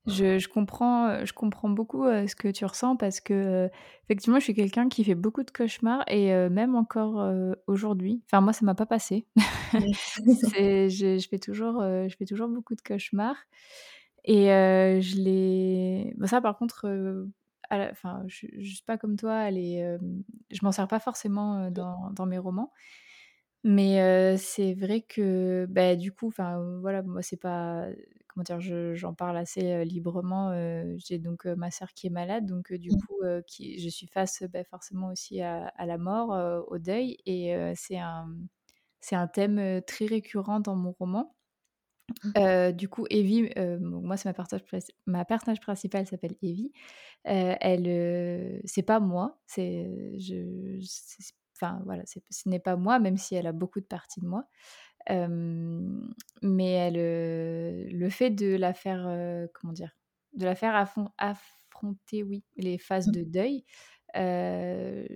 je, 0.07 0.47
comprends, 0.47 1.25
je 1.25 1.33
comprends 1.33 1.69
beaucoup 1.69 2.05
ce 2.05 2.35
que 2.35 2.47
tu 2.49 2.65
ressens 2.65 2.95
parce 2.95 3.19
que 3.19 3.69
effectivement, 4.05 4.39
je 4.39 4.45
suis 4.45 4.53
quelqu'un 4.53 4.89
qui 4.89 5.03
fait 5.03 5.15
beaucoup 5.15 5.43
de 5.43 5.51
cauchemars 5.51 6.03
et 6.07 6.31
même 6.49 6.75
encore 6.75 7.31
aujourd'hui. 7.67 8.21
Enfin, 8.25 8.41
moi, 8.41 8.53
ça 8.53 8.65
m'a 8.65 8.75
pas 8.75 8.85
passé. 8.85 9.25
je, 9.73 10.87
je, 10.89 11.27
fais 11.29 11.39
toujours, 11.39 11.81
je 11.81 12.15
fais 12.17 12.25
toujours 12.25 12.47
beaucoup 12.47 12.75
de 12.75 12.81
cauchemars 12.81 13.37
et 14.23 14.45
je 14.47 15.15
les. 15.17 16.15
ça, 16.25 16.41
par 16.41 16.57
contre, 16.57 16.87
enfin, 17.69 18.23
je, 18.27 18.47
je 18.57 18.73
suis 18.75 18.83
pas 18.85 18.97
comme 18.97 19.17
toi. 19.17 19.49
Elle 19.49 19.99
je 20.51 20.59
m'en 20.63 20.71
sers 20.71 20.87
pas 20.87 20.99
forcément 20.99 21.69
dans, 21.69 22.11
dans 22.11 22.25
mes 22.25 22.37
romans. 22.37 22.71
Mais 23.63 24.37
c'est 24.37 24.73
vrai 24.73 25.01
que, 25.01 25.65
bah, 25.69 25.95
du 25.95 26.11
coup, 26.11 26.27
enfin, 26.27 26.79
voilà, 26.81 27.03
moi, 27.03 27.21
c'est 27.21 27.37
pas 27.37 27.87
comment 28.37 28.59
dire? 28.59 28.95
j'en 28.95 29.13
parle 29.13 29.37
assez, 29.37 29.83
librement, 29.85 30.51
j'ai 30.97 31.17
donc 31.19 31.45
ma 31.45 31.71
sœur 31.71 31.93
qui 31.93 32.07
est 32.07 32.11
malade, 32.11 32.45
donc 32.45 32.73
du 32.73 32.89
mmh. 32.89 32.97
coup, 33.07 33.21
qui 33.47 33.79
je 33.79 33.89
suis 33.89 34.07
face, 34.07 34.43
bah, 34.51 34.63
forcément 34.63 35.09
aussi 35.09 35.41
à 35.41 35.85
la 35.85 35.97
mort, 35.97 36.29
au 36.67 36.77
deuil 36.77 37.17
et 37.25 37.55
c'est 37.75 37.97
un 37.97 38.27
c'est 38.99 39.15
un 39.15 39.27
thème, 39.27 39.81
très 39.85 40.05
récurrent 40.05 40.59
dans 40.59 40.75
mon 40.75 40.91
roman. 40.91 41.35
Mmh. 42.23 42.71
du 42.71 42.87
coup, 42.87 43.05
Evie, 43.09 43.49
moi, 43.79 44.17
c'est 44.17 44.29
ma 44.29 44.33
personnage 44.33 44.63
ma 45.05 45.25
personnage 45.25 45.59
principale 45.59 46.07
s'appelle 46.07 46.35
Evie. 46.41 46.71
elle, 47.23 48.61
c'est 48.65 48.83
pas 48.83 48.99
moi, 48.99 49.39
c'est 49.47 50.19
je 50.19 50.79
Enfin, 51.59 51.81
voilà, 51.85 52.03
ce 52.05 52.49
n'est 52.49 52.59
pas 52.59 52.75
moi, 52.75 52.99
même 52.99 53.17
si 53.17 53.33
elle 53.33 53.47
a 53.47 53.51
beaucoup 53.51 53.79
de 53.79 53.85
parties 53.85 54.19
de 54.21 54.27
moi. 54.27 54.45
Mais 55.09 56.71
elle, 56.71 57.91
le 57.91 58.09
fait 58.09 58.29
de 58.29 58.55
la 58.55 58.73
faire, 58.73 59.47
comment 59.53 59.73
dire, 59.73 59.91
de 60.33 60.45
la 60.45 60.55
faire 60.55 60.75
affronter, 61.17 62.23
oui, 62.23 62.43
les 62.55 62.77
phases 62.77 63.07
mmh. 63.07 63.11
de 63.11 63.23
deuil, 63.23 63.65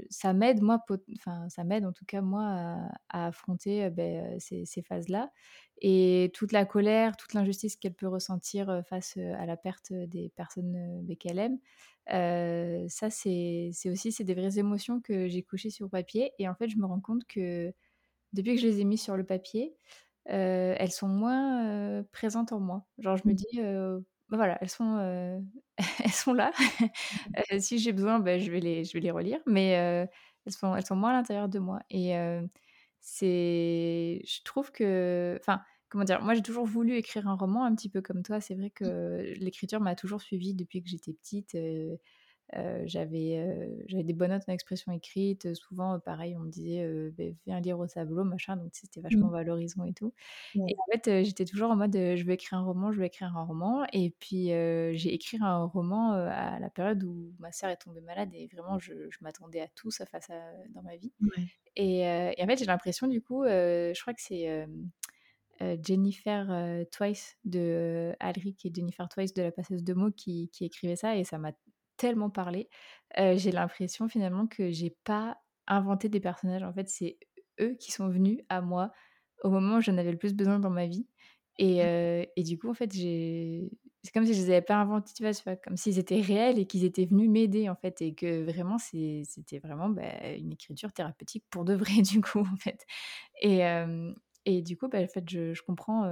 ça 0.09 0.33
m'aide 0.33 0.61
moi, 0.61 0.83
enfin 1.15 1.49
ça 1.49 1.63
m'aide 1.63 1.85
en 1.85 1.93
tout 1.93 2.05
cas 2.05 2.21
moi 2.21 2.77
à, 3.09 3.27
affronter 3.27 3.89
ben, 3.89 4.39
ces, 4.39 4.65
ces 4.65 4.81
phases-là 4.81 5.31
et 5.81 6.29
toute 6.33 6.51
la 6.51 6.65
colère, 6.65 7.17
toute 7.17 7.33
l'injustice 7.33 7.75
qu'elle 7.75 7.95
peut 7.95 8.07
ressentir 8.07 8.83
face 8.87 9.17
à 9.17 9.45
la 9.45 9.57
perte 9.57 9.91
des 9.93 10.29
personnes 10.35 11.05
qu'elle 11.19 11.39
aime. 11.39 11.57
ça 12.89 13.09
c'est 13.09 13.71
aussi 13.85 14.11
c'est 14.11 14.23
des 14.23 14.35
vraies 14.35 14.59
émotions 14.59 15.01
que 15.01 15.27
j'ai 15.27 15.43
couchées 15.43 15.71
sur 15.71 15.89
papier 15.89 16.33
et 16.37 16.47
en 16.47 16.55
fait 16.55 16.69
je 16.69 16.77
me 16.77 16.85
rends 16.85 17.01
compte 17.01 17.25
que 17.25 17.73
depuis 18.33 18.55
que 18.55 18.61
je 18.61 18.67
les 18.67 18.81
ai 18.81 18.83
mises 18.83 19.01
sur 19.01 19.17
le 19.17 19.25
papier, 19.25 19.75
elles 20.25 20.91
sont 20.91 21.07
moins 21.07 22.03
présentes 22.11 22.51
en 22.51 22.59
moi. 22.59 22.85
Genre 22.99 23.17
je 23.17 23.27
me 23.27 23.33
mmh. 23.33 23.35
dis 23.35 23.59
bah, 24.29 24.37
voilà, 24.37 24.57
elles 24.61 24.69
sont, 24.69 24.97
elles 26.03 26.11
sont 26.11 26.33
là. 26.33 26.51
Mmh. 27.51 27.59
si 27.59 27.79
j'ai 27.79 27.91
besoin, 27.91 28.19
bah, 28.19 28.37
je, 28.37 28.51
vais 28.51 28.59
les, 28.59 28.83
je 28.85 28.93
vais 28.93 28.99
les 28.99 29.11
relire, 29.11 29.39
mais 29.45 29.69
elles, 29.69 30.53
sont, 30.53 30.75
elles 30.75 30.85
sont 30.85 30.95
moins 30.95 31.11
à 31.11 31.13
l'intérieur 31.13 31.49
de 31.49 31.59
moi. 31.59 31.79
Et 31.89 32.13
c'est, 32.99 34.21
je 34.25 34.43
trouve 34.43 34.71
que, 34.71 35.37
enfin, 35.39 35.61
comment 35.89 36.03
dire, 36.03 36.21
moi 36.21 36.33
j'ai 36.33 36.41
toujours 36.41 36.65
voulu 36.65 36.95
écrire 36.95 37.27
un 37.27 37.35
roman 37.35 37.65
un 37.65 37.75
petit 37.75 37.89
peu 37.89 38.01
comme 38.01 38.23
toi. 38.23 38.39
C'est 38.39 38.55
vrai 38.55 38.67
mmh. 38.67 38.71
que 38.71 39.33
l'écriture 39.39 39.81
m'a 39.81 39.95
toujours 39.95 40.21
suivie 40.21 40.53
depuis 40.53 40.81
que 40.81 40.89
j'étais 40.89 41.13
petite 41.13 41.55
j'avais 42.85 43.83
j'avais 43.87 44.03
des 44.03 44.13
bonnes 44.13 44.31
notes 44.31 44.43
en 44.47 44.51
expression 44.53 44.91
écrite. 44.91 45.53
Souvent, 45.53 45.99
pareil, 45.99 46.35
on 46.35 46.41
me 46.41 46.49
disait 46.49 46.85
«Beh, 47.11 47.35
viens 47.45 47.59
lire 47.59 47.79
au 47.79 47.87
tableau, 47.87 48.23
machin. 48.23 48.57
Donc 48.57 48.69
c'était 48.73 49.01
vachement 49.01 49.27
mmh. 49.27 49.31
valorisant 49.31 49.85
et 49.85 49.93
tout. 49.93 50.13
Et 50.55 50.75
en 50.77 50.91
fait, 50.91 51.23
j'étais 51.23 51.45
toujours 51.45 51.71
en 51.71 51.75
mode 51.75 51.93
je 51.93 52.23
veux 52.23 52.31
écrire 52.31 52.59
un 52.59 52.63
roman, 52.63 52.91
je 52.91 52.99
veux 52.99 53.05
écrire 53.05 53.35
un 53.35 53.43
roman. 53.43 53.85
Et 53.93 54.13
puis 54.19 54.47
j'ai 54.47 55.13
écrit 55.13 55.37
un 55.41 55.65
roman 55.65 56.13
à 56.13 56.59
la 56.59 56.69
période 56.69 57.03
où 57.03 57.33
ma 57.39 57.51
sœur 57.51 57.69
est 57.69 57.77
tombée 57.77 58.01
malade 58.01 58.29
et 58.33 58.47
vraiment 58.47 58.79
je, 58.79 58.93
je 59.09 59.17
m'attendais 59.21 59.61
à 59.61 59.67
tout 59.69 59.91
ça 59.91 60.05
face 60.05 60.29
à, 60.29 60.39
dans 60.73 60.81
ma 60.81 60.95
vie. 60.97 61.13
Et, 61.75 61.99
et, 61.99 62.43
en 62.43 62.47
fait, 62.47 62.57
j'ai 62.57 62.65
l'impression 62.65 63.07
du 63.07 63.21
coup, 63.21 63.43
je 63.45 64.01
crois 64.01 64.13
que 64.13 64.21
c'est 64.21 64.67
Jennifer 65.83 66.85
Twice 66.91 67.37
de 67.45 68.13
Alric 68.19 68.65
et 68.65 68.71
Jennifer 68.73 69.07
Twice 69.09 69.33
de 69.33 69.43
la 69.43 69.51
passeuse 69.51 69.83
de 69.83 69.93
mots 69.93 70.11
qui, 70.11 70.49
qui 70.49 70.65
écrivait 70.65 70.95
ça 70.95 71.15
et 71.15 71.23
ça 71.23 71.37
m'a 71.37 71.51
tellement 72.01 72.31
parlé. 72.31 72.67
j'ai 73.15 73.51
l'impression 73.51 74.09
finalement 74.09 74.47
que 74.47 74.71
j'ai 74.71 74.89
pas 75.03 75.37
inventé 75.67 76.09
des 76.09 76.19
personnages. 76.19 76.63
En 76.63 76.73
fait, 76.73 76.89
c'est 76.89 77.19
eux 77.59 77.75
qui 77.79 77.91
sont 77.91 78.09
venus 78.09 78.39
à 78.49 78.61
moi 78.61 78.91
au 79.43 79.51
moment 79.51 79.77
où 79.77 79.81
j'en 79.81 79.97
avais 79.97 80.11
le 80.11 80.17
plus 80.17 80.33
besoin 80.33 80.59
dans 80.59 80.71
ma 80.71 80.87
vie. 80.87 81.07
Et, 81.59 81.83
mmh. 81.83 82.25
et 82.37 82.43
du 82.43 82.57
coup, 82.57 82.69
en 82.69 82.73
fait, 82.73 82.91
j'ai... 82.91 83.69
c'est 84.01 84.11
comme 84.11 84.25
si 84.25 84.33
je 84.33 84.39
les 84.39 84.49
avais 84.49 84.61
pas 84.63 84.77
inventés, 84.77 85.13
tu 85.13 85.21
vois, 85.23 85.55
comme 85.57 85.77
s'ils 85.77 85.99
étaient 85.99 86.21
réels 86.21 86.57
et 86.57 86.65
qu'ils 86.65 86.85
étaient 86.85 87.05
venus 87.05 87.29
m'aider, 87.29 87.69
en 87.69 87.75
fait. 87.75 88.01
Et 88.01 88.15
que 88.15 88.43
vraiment, 88.43 88.79
c'était 88.79 89.59
vraiment 89.59 89.89
bah, 89.89 90.27
une 90.37 90.53
écriture 90.53 90.91
thérapeutique 90.91 91.45
pour 91.51 91.65
de 91.65 91.75
vrai, 91.75 92.01
du 92.01 92.19
coup, 92.21 92.39
en 92.39 92.55
fait. 92.57 92.83
Et, 93.41 93.61
et 94.45 94.61
du 94.63 94.75
coup, 94.75 94.87
bah, 94.87 94.99
en 95.01 95.07
fait, 95.07 95.29
je, 95.29 95.53
je 95.53 95.61
comprends, 95.61 96.05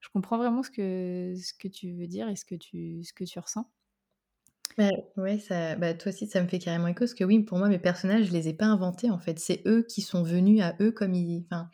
je 0.00 0.08
comprends 0.12 0.36
vraiment 0.36 0.62
ce 0.62 0.70
que, 0.70 1.32
ce 1.36 1.54
que 1.54 1.68
tu 1.68 1.92
veux 1.94 2.06
dire 2.06 2.28
et 2.28 2.36
ce 2.36 2.44
que 2.44 2.54
tu, 2.56 3.02
ce 3.02 3.14
que 3.14 3.24
tu 3.24 3.38
ressens. 3.38 3.70
Bah, 4.78 4.90
ouais, 5.16 5.38
ça 5.38 5.74
bah, 5.76 5.94
toi 5.94 6.12
aussi, 6.12 6.26
ça 6.26 6.42
me 6.42 6.48
fait 6.48 6.58
carrément 6.58 6.86
écho 6.88 6.98
parce 7.00 7.14
que 7.14 7.24
oui, 7.24 7.42
pour 7.42 7.56
moi, 7.56 7.68
mes 7.68 7.78
personnages, 7.78 8.26
je 8.26 8.32
les 8.32 8.48
ai 8.48 8.52
pas 8.54 8.66
inventés, 8.66 9.10
en 9.10 9.18
fait. 9.18 9.38
C'est 9.38 9.62
eux 9.66 9.82
qui 9.88 10.02
sont 10.02 10.22
venus 10.22 10.60
à 10.62 10.76
eux 10.80 10.92
comme 10.92 11.14
ils 11.14 11.44
enfin, 11.50 11.70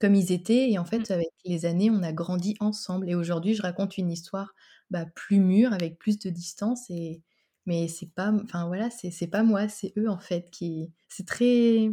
comme 0.00 0.14
ils 0.14 0.32
étaient 0.32 0.70
et 0.70 0.78
en 0.78 0.84
mmh. 0.84 0.86
fait, 0.86 1.10
avec 1.12 1.28
les 1.46 1.66
années, 1.66 1.90
on 1.90 2.02
a 2.02 2.12
grandi 2.12 2.56
ensemble 2.60 3.08
et 3.10 3.14
aujourd'hui, 3.14 3.54
je 3.54 3.62
raconte 3.62 3.98
une 3.98 4.10
histoire, 4.10 4.54
bah, 4.90 5.06
plus 5.06 5.40
mûre, 5.40 5.72
avec 5.74 5.98
plus 5.98 6.18
de 6.18 6.30
distance 6.30 6.90
et 6.90 7.22
mais 7.66 7.88
c'est 7.88 8.12
pas 8.14 8.32
enfin, 8.44 8.66
voilà, 8.66 8.90
c'est 8.90 9.10
c'est 9.12 9.28
pas 9.28 9.42
moi, 9.44 9.68
c'est 9.68 9.92
eux, 9.98 10.08
en 10.10 10.18
fait, 10.18 10.50
qui 10.50 10.92
c'est 11.08 11.26
très 11.26 11.90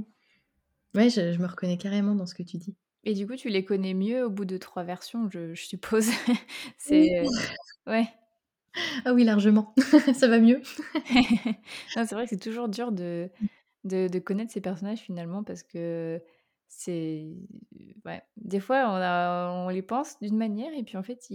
ouais, 0.95 1.09
je 1.09 1.33
je 1.33 1.39
me 1.39 1.47
reconnais 1.47 1.77
carrément 1.77 2.15
dans 2.15 2.25
ce 2.27 2.35
que 2.35 2.43
tu 2.43 2.57
dis. 2.57 2.75
Et 3.05 3.13
du 3.13 3.25
coup, 3.27 3.35
tu 3.35 3.49
les 3.49 3.63
connais 3.65 3.93
mieux 3.93 4.25
au 4.25 4.29
bout 4.29 4.45
de 4.45 4.57
trois 4.57 4.83
versions, 4.83 5.29
je 5.29 5.53
je 5.53 5.63
suppose? 5.63 6.07
C'est, 6.77 7.21
ouais. 7.87 8.07
Ah 9.05 9.13
oui, 9.13 9.23
largement. 9.23 9.73
Ça 10.13 10.27
va 10.27 10.39
mieux. 10.39 10.61
c'est 11.93 12.11
vrai 12.11 12.23
que 12.23 12.29
c'est 12.29 12.41
toujours 12.41 12.69
dur 12.69 12.91
de, 12.91 13.29
de, 13.83 14.07
de 14.07 14.19
connaître 14.19 14.51
ces 14.51 14.61
personnages 14.61 14.99
finalement 14.99 15.43
parce 15.43 15.63
que 15.63 16.21
c'est. 16.69 17.25
Ouais. 18.05 18.21
Des 18.37 18.59
fois, 18.59 18.85
on, 18.89 18.95
a, 18.95 19.51
on 19.65 19.69
les 19.69 19.81
pense 19.81 20.19
d'une 20.19 20.37
manière 20.37 20.71
et 20.73 20.83
puis 20.83 20.97
en 20.97 21.03
fait, 21.03 21.27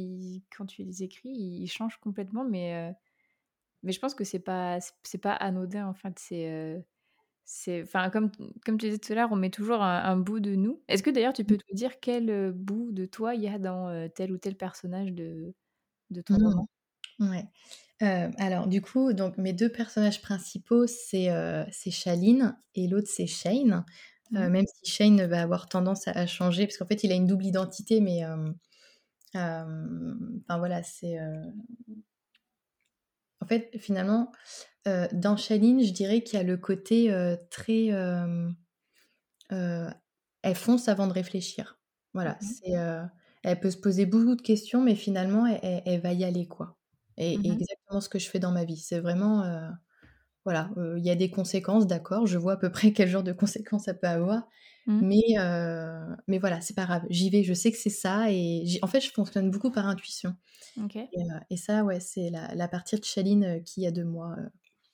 quand 0.56 0.66
tu 0.66 0.82
les 0.84 1.02
écris, 1.02 1.30
ils 1.30 1.66
changent 1.66 1.98
complètement. 1.98 2.44
Mais, 2.44 2.74
euh, 2.74 2.92
mais 3.82 3.92
je 3.92 4.00
pense 4.00 4.14
que 4.14 4.24
c'est 4.24 4.38
pas, 4.38 4.78
c'est 5.02 5.18
pas 5.18 5.32
anodin 5.32 5.86
en 5.86 5.94
fait. 5.94 6.18
C'est. 6.18 6.50
Euh, 6.50 6.78
c'est, 7.46 7.82
enfin, 7.82 8.08
comme, 8.08 8.30
comme 8.64 8.78
tu 8.78 8.86
disais 8.86 8.98
tout 8.98 9.12
à 9.12 9.16
l'heure, 9.16 9.28
on 9.30 9.36
met 9.36 9.50
toujours 9.50 9.82
un, 9.82 10.16
bout 10.16 10.40
de 10.40 10.54
nous. 10.54 10.82
Est-ce 10.88 11.02
que 11.02 11.10
d'ailleurs 11.10 11.34
tu 11.34 11.44
peux 11.44 11.58
te 11.58 11.74
dire 11.74 12.00
quel 12.00 12.30
euh, 12.30 12.52
bout 12.52 12.90
de 12.90 13.04
toi 13.04 13.34
il 13.34 13.42
y 13.42 13.48
a 13.48 13.58
dans 13.58 14.08
tel 14.14 14.32
ou 14.32 14.38
tel 14.38 14.56
personnage 14.56 15.12
de, 15.12 15.54
de 16.10 16.22
ton 16.22 16.38
mmh. 16.38 16.42
roman? 16.42 16.68
Ouais. 17.20 17.44
alors 18.00 18.66
du 18.66 18.82
coup, 18.82 19.12
donc 19.12 19.38
mes 19.38 19.52
deux 19.52 19.68
personnages 19.70 20.20
principaux, 20.20 20.86
c'est, 20.86 21.28
c'est 21.72 21.90
Shaline 21.90 22.56
et 22.74 22.88
l'autre 22.88 23.08
c'est 23.10 23.26
Shane. 23.26 23.84
Mmh. 24.30 24.48
même 24.48 24.64
si 24.66 24.90
Shane 24.90 25.22
va 25.26 25.42
avoir 25.42 25.68
tendance 25.68 26.08
à 26.08 26.26
changer 26.26 26.66
parce 26.66 26.78
qu'en 26.78 26.86
fait 26.86 27.04
il 27.04 27.12
a 27.12 27.14
une 27.14 27.26
double 27.26 27.44
identité 27.46 28.00
mais, 28.00 28.24
enfin 29.34 30.58
voilà, 30.58 30.82
c'est, 30.84 31.18
en 33.42 33.46
fait 33.46 33.70
finalement, 33.78 34.32
dans 35.12 35.36
Shaline, 35.38 35.84
je 35.84 35.92
dirais 35.92 36.22
qu'il 36.22 36.38
y 36.38 36.42
a 36.42 36.44
le 36.44 36.56
côté, 36.58 37.10
très, 37.50 37.88
elle 39.50 40.56
fonce 40.56 40.88
avant 40.88 41.06
de 41.08 41.12
réfléchir. 41.14 41.78
Voilà, 42.14 42.38
mmh 42.40 42.54
c'est, 42.62 42.72
elle 43.44 43.60
peut 43.60 43.70
se 43.72 43.78
poser 43.78 44.06
beaucoup 44.06 44.36
de 44.36 44.42
questions 44.42 44.82
mais 44.82 44.96
finalement 44.96 45.46
elle 45.46 45.82
elle 45.86 46.00
va 46.02 46.12
y 46.14 46.24
aller 46.24 46.46
quoi. 46.48 46.76
Et, 47.16 47.38
mmh 47.38 47.44
exactement 47.44 48.00
ce 48.00 48.08
que 48.08 48.18
je 48.18 48.28
fais 48.28 48.38
dans 48.38 48.52
ma 48.52 48.64
vie. 48.64 48.76
C'est 48.76 49.00
vraiment, 49.00 49.44
voilà, 50.44 50.70
il 50.96 51.04
y 51.04 51.10
a 51.10 51.14
des 51.14 51.30
conséquences, 51.30 51.86
d'accord, 51.86 52.26
je 52.26 52.38
vois 52.38 52.54
à 52.54 52.56
peu 52.56 52.70
près 52.72 52.92
quel 52.92 53.08
genre 53.08 53.22
de 53.22 53.32
conséquences 53.32 53.84
ça 53.84 53.94
peut 53.94 54.06
avoir, 54.06 54.48
mmh. 54.86 55.00
mais, 55.02 56.16
mais 56.26 56.38
voilà, 56.38 56.60
c'est 56.60 56.74
pas 56.74 56.84
grave. 56.84 57.02
J'y 57.10 57.30
vais, 57.30 57.44
je 57.44 57.54
sais 57.54 57.70
que 57.70 57.78
c'est 57.78 57.90
ça 57.90 58.30
et 58.30 58.64
en 58.82 58.86
fait, 58.86 59.00
je 59.00 59.10
fonctionne 59.10 59.50
beaucoup 59.50 59.70
par 59.70 59.86
intuition. 59.86 60.34
Et, 61.50 61.56
ça, 61.56 61.84
ouais, 61.84 62.00
c'est 62.00 62.30
la, 62.30 62.68
partie 62.68 62.96
de 62.98 63.04
Chaline 63.04 63.62
qui 63.64 63.86
a 63.86 63.90
de 63.90 64.02
moi, 64.02 64.36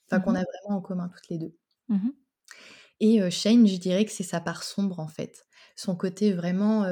enfin 0.07 0.21
qu'on 0.21 0.33
mmh 0.33 0.37
a 0.37 0.45
vraiment 0.45 0.79
en 0.79 0.81
commun 0.81 1.09
toutes 1.09 1.29
les 1.29 1.39
deux. 1.39 1.55
Et 3.00 3.31
Shane, 3.31 3.67
je 3.67 3.77
dirais 3.77 4.05
que 4.05 4.12
c'est 4.12 4.23
sa 4.23 4.41
part 4.41 4.62
sombre 4.62 5.00
en 5.00 5.09
fait, 5.09 5.47
son 5.75 5.97
côté 5.97 6.33
vraiment 6.33 6.85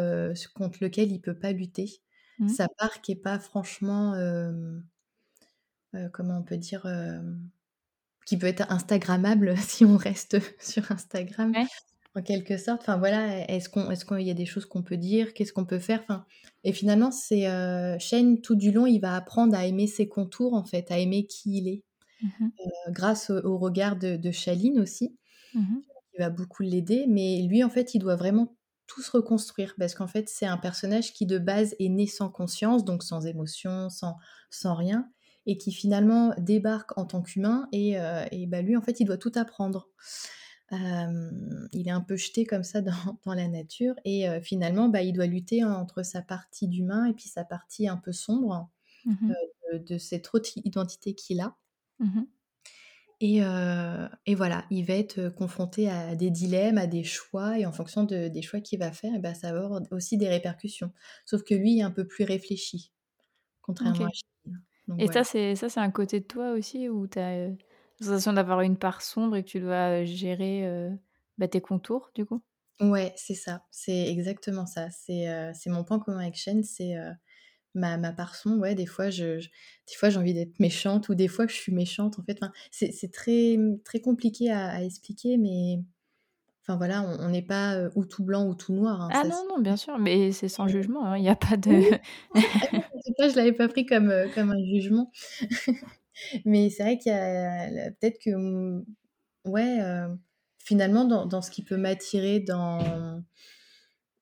contre 0.55 0.79
lequel 0.81 1.13
il 1.13 1.21
peut 1.21 1.39
pas 1.39 1.53
lutter, 1.53 1.91
sa 2.49 2.69
part 2.69 3.01
qui 3.03 3.13
est 3.13 3.17
pas 3.17 3.39
franchement, 3.39 4.15
comment 6.13 6.39
on 6.39 6.43
peut 6.43 6.57
dire 6.57 6.87
qui 8.29 8.37
peut 8.37 8.47
être 8.47 8.71
instagrammable 8.71 9.57
si 9.57 9.87
on 9.87 9.97
reste 9.97 10.37
sur 10.61 10.93
Instagram 10.93 11.55
en 12.15 12.23
quelque 12.23 12.59
sorte. 12.59 12.83
Enfin 12.83 12.99
voilà, 12.99 13.49
est-ce 13.49 13.71
qu'on 13.71 13.91
est-ce 13.91 14.05
qu'il 14.05 14.21
y 14.21 14.31
a 14.31 14.35
des 14.35 14.45
choses 14.45 14.67
qu'on 14.67 14.83
peut 14.83 14.99
dire, 14.99 15.33
qu'est-ce 15.33 15.53
qu'on 15.53 15.65
peut 15.65 15.79
faire? 15.79 16.01
Enfin 16.03 16.27
et 16.63 16.73
finalement 16.73 17.11
c'est 17.11 17.49
euh, 17.49 17.99
Shane 17.99 18.41
tout 18.41 18.55
du 18.55 18.71
long 18.71 18.85
il 18.85 18.99
va 18.99 19.15
apprendre 19.15 19.57
à 19.57 19.65
aimer 19.65 19.87
ses 19.87 20.09
contours 20.09 20.53
en 20.53 20.65
fait, 20.65 20.91
à 20.91 20.99
aimer 20.99 21.27
qui 21.27 21.59
il 21.59 21.69
est, 21.69 21.85
mmh 22.23 22.45
euh, 22.45 22.91
grâce 22.91 23.31
au, 23.31 23.57
regard 23.57 23.97
de, 23.97 24.17
de 24.17 24.31
Shaline 24.31 24.79
aussi, 24.79 25.17
mmh 25.55 25.79
qui 26.11 26.19
va 26.19 26.29
beaucoup 26.29 26.63
l'aider. 26.63 27.07
Mais 27.09 27.41
lui 27.49 27.65
en 27.65 27.71
fait 27.71 27.95
il 27.95 28.01
doit 28.01 28.17
vraiment 28.17 28.57
tout 28.87 29.01
se 29.01 29.11
reconstruire 29.11 29.75
parce 29.79 29.95
qu'en 29.95 30.07
fait 30.07 30.29
c'est 30.29 30.47
un 30.47 30.59
personnage 30.59 31.15
qui 31.15 31.25
de 31.25 31.39
base 31.39 31.75
est 31.79 31.89
né 31.89 32.07
sans 32.07 32.29
conscience 32.29 32.85
donc 32.85 33.03
sans 33.03 33.27
émotion, 33.27 33.89
sans 33.89 34.17
sans 34.51 34.75
rien 34.75 35.09
et 35.49 35.57
qui 35.57 35.73
finalement 35.73 36.35
débarque 36.37 36.97
en 36.99 37.07
tant 37.07 37.23
qu'humain 37.23 37.69
et, 37.73 37.99
euh, 37.99 38.25
bah, 38.47 38.61
lui 38.61 38.77
en 38.77 38.83
fait 38.83 39.01
il 39.01 39.07
doit 39.07 39.17
tout 39.17 39.33
apprendre. 39.35 39.89
il 40.71 41.89
est 41.89 41.91
un 41.91 42.03
peu 42.03 42.17
jeté 42.17 42.45
comme 42.45 42.63
ça 42.63 42.83
dans, 43.25 43.35
la 43.35 43.49
nature 43.49 43.95
et 44.05 44.29
euh, 44.29 44.41
finalement 44.43 44.89
bah, 44.89 45.03
il 45.03 45.15
doit 45.15 45.27
lutter 45.27 45.65
entre 45.65 46.03
sa 46.05 46.21
partie 46.21 46.69
d'humain 46.69 47.07
et 47.07 47.15
puis 47.15 47.29
sa 47.29 47.45
partie 47.45 47.89
un 47.89 47.97
peu 47.97 48.13
sombre 48.13 48.71
mmh 49.07 49.33
euh, 49.73 49.79
de, 49.81 49.99
cette 49.99 50.29
autre 50.33 50.51
identité 50.57 51.15
qu'il 51.15 51.41
a. 51.41 51.57
Mmh 51.99 52.23
et, 53.21 53.41
voilà, 54.37 54.65
il 54.71 54.85
va 54.85 54.95
être 54.95 55.29
confronté 55.31 55.91
à 55.91 56.15
des 56.15 56.31
dilemmes, 56.31 56.79
à 56.79 56.87
des 56.87 57.03
choix, 57.03 57.59
et 57.59 57.67
en 57.67 57.73
fonction 57.73 58.05
des 58.05 58.43
choix 58.43 58.61
qu'il 58.61 58.79
va 58.79 58.93
faire, 58.93 59.13
et 59.13 59.19
bah, 59.19 59.35
ça 59.35 59.53
va 59.53 59.65
avoir 59.65 59.83
aussi 59.91 60.17
des 60.19 60.29
répercussions. 60.29 60.93
Sauf 61.25 61.43
que 61.43 61.53
lui 61.53 61.81
est 61.81 61.83
un 61.83 61.91
peu 61.91 62.07
plus 62.07 62.23
réfléchi, 62.23 62.93
contrairement 63.61 64.09
et 64.99 65.07
ça, 65.09 65.25
c'est 65.25 65.57
ça, 65.57 65.69
c'est 65.69 65.81
un 65.81 65.91
côté 65.91 66.21
de 66.21 66.25
toi 66.25 66.53
aussi 66.53 66.89
où 66.89 67.07
tu 67.07 67.19
as 67.19 67.49
la 67.49 67.55
sensation 68.01 68.33
d'avoir 68.33 68.61
une 68.61 68.77
part 68.77 69.03
sombre 69.03 69.37
et 69.37 69.45
que 69.45 69.49
tu 69.49 69.61
dois 69.61 70.05
gérer 70.05 70.91
bah, 71.37 71.49
tes 71.49 71.61
contours, 71.61 72.11
du 72.15 72.25
coup? 72.25 72.41
Ouais, 72.81 73.13
c'est 73.17 73.35
ça. 73.35 73.65
C'est 73.71 74.09
exactement 74.09 74.67
ça. 74.67 74.91
C'est 74.91 75.27
c'est 75.55 75.71
mon 75.71 75.85
point 75.85 75.99
commun 75.99 76.21
avec 76.21 76.37
Shen, 76.37 76.63
c'est 76.63 76.95
ma, 77.75 77.97
ma 77.97 78.13
part 78.13 78.35
sombre. 78.35 78.63
Ouais, 78.63 78.75
des 78.75 78.87
fois, 78.87 79.11
je, 79.11 79.39
des 79.39 79.95
fois, 79.97 80.11
j'ai 80.11 80.19
envie 80.19 80.35
d'être 80.35 80.59
méchante 80.61 81.09
ou 81.09 81.15
des 81.15 81.29
fois, 81.29 81.47
je 81.47 81.55
suis 81.55 81.73
méchante. 81.73 82.19
En 82.19 82.23
fait, 82.23 82.39
enfin, 82.43 82.53
c'est 82.71 83.13
très, 83.13 83.57
très 83.85 84.01
compliqué 84.01 84.51
à, 84.51 84.83
expliquer, 84.83 85.39
mais 85.39 85.81
Enfin 86.69 86.77
voilà, 86.77 87.03
on 87.21 87.31
n'est 87.31 87.41
pas 87.41 87.89
ou 87.95 88.05
tout 88.05 88.23
blanc 88.23 88.47
ou 88.47 88.55
tout 88.55 88.75
noir. 88.75 89.01
Hein, 89.01 89.09
ah 89.11 89.25
non, 89.25 89.43
non, 89.49 89.59
bien 89.59 89.79
sûr, 89.79 89.99
mais 89.99 90.33
c'est 90.33 90.51
sans 90.51 90.69
jugement, 90.69 91.07
hein, 91.07 91.17
il 91.17 91.23
n'y 91.23 91.31
a 91.31 91.35
pas 91.35 91.57
de... 91.57 91.71
je 92.35 93.37
l'avais 93.37 93.55
pas 93.55 93.69
pris 93.69 93.87
comme, 93.87 94.13
comme 94.35 94.51
un 94.51 94.63
jugement. 94.63 95.11
mais 96.45 96.69
c'est 96.69 96.83
vrai 96.83 96.99
qu'il 96.99 97.11
y 97.11 97.15
a 97.15 97.91
peut-être 97.93 98.19
que, 98.23 98.37
mmh, 98.37 98.85
ouais, 99.47 99.79
finalement, 100.59 101.07
dans, 101.07 101.25
dans, 101.25 101.41
ce 101.41 101.51
qui 101.51 101.63
peut 101.63 101.79
m'attirer 101.79 102.41
dans, 102.41 103.23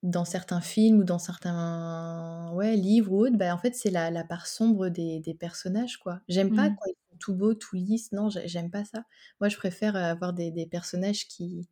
dans 0.04 0.24
certains 0.24 0.60
films 0.60 1.00
ou 1.00 1.04
dans 1.04 1.18
certains 1.18 2.52
ouais, 2.54 2.76
livres 2.76 3.10
ou 3.10 3.26
autres, 3.26 3.36
bah, 3.36 3.52
en 3.52 3.58
fait, 3.58 3.74
c'est 3.74 3.90
la, 3.90 4.12
la, 4.12 4.22
part 4.22 4.46
sombre 4.46 4.88
des, 4.88 5.18
des 5.18 5.34
personnages, 5.34 5.96
quoi. 5.96 6.20
J'aime 6.28 6.54
pas 6.54 6.70
mmh. 6.70 6.76
quand 6.76 6.90
ils 6.90 7.10
sont 7.10 7.16
tout 7.18 7.34
beaux, 7.34 7.54
tout 7.54 7.74
lisses, 7.74 8.12
non, 8.12 8.28
j'aime 8.44 8.70
pas 8.70 8.84
ça. 8.84 9.02
Moi, 9.40 9.48
je 9.48 9.56
préfère 9.56 9.96
avoir 9.96 10.32
des, 10.32 10.52
des 10.52 10.66
personnages 10.66 11.26
qui 11.26 11.68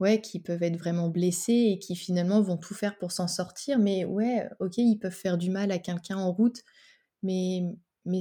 ouais, 0.00 0.20
qui 0.20 0.40
peuvent 0.40 0.62
être 0.62 0.76
vraiment 0.76 1.08
blessés 1.08 1.70
et 1.72 1.78
qui 1.78 1.96
finalement 1.96 2.40
vont 2.40 2.56
tout 2.56 2.74
faire 2.74 2.96
pour 2.98 3.12
s'en 3.12 3.28
sortir. 3.28 3.78
Mais 3.78 4.04
ouais, 4.04 4.48
ok, 4.60 4.78
ils 4.78 4.98
peuvent 4.98 5.12
faire 5.12 5.38
du 5.38 5.50
mal 5.50 5.70
à 5.70 5.78
quelqu'un 5.78 6.16
en 6.16 6.32
route, 6.32 6.62
mais, 7.22 7.62
mais 8.04 8.20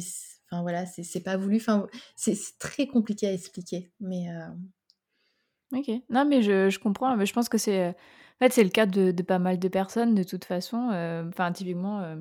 enfin 0.50 0.62
voilà, 0.62 0.86
c'est 0.86 1.24
pas 1.24 1.38
voulu. 1.38 1.58
Enfin, 1.58 1.88
c'est 2.16 2.38
très 2.60 2.88
compliqué 2.88 3.28
à 3.28 3.34
expliquer. 3.34 3.92
Mais 4.00 4.30
euh 4.30 5.78
ok, 5.78 5.92
non, 6.10 6.26
mais 6.26 6.42
je, 6.42 6.70
je 6.70 6.80
comprends. 6.80 7.16
Mais 7.16 7.26
je 7.26 7.34
pense 7.34 7.50
que 7.50 7.58
c'est 7.58 7.96
en 8.40 8.46
fait, 8.46 8.54
c'est 8.54 8.64
le 8.64 8.70
cas 8.70 8.86
de, 8.86 9.12
pas 9.24 9.40
mal 9.40 9.58
de 9.58 9.68
personnes 9.68 10.14
de 10.14 10.22
toute 10.22 10.46
façon. 10.46 10.92
Euh, 10.94 11.28
enfin, 11.28 11.52
typiquement, 11.52 12.02
euh, 12.02 12.18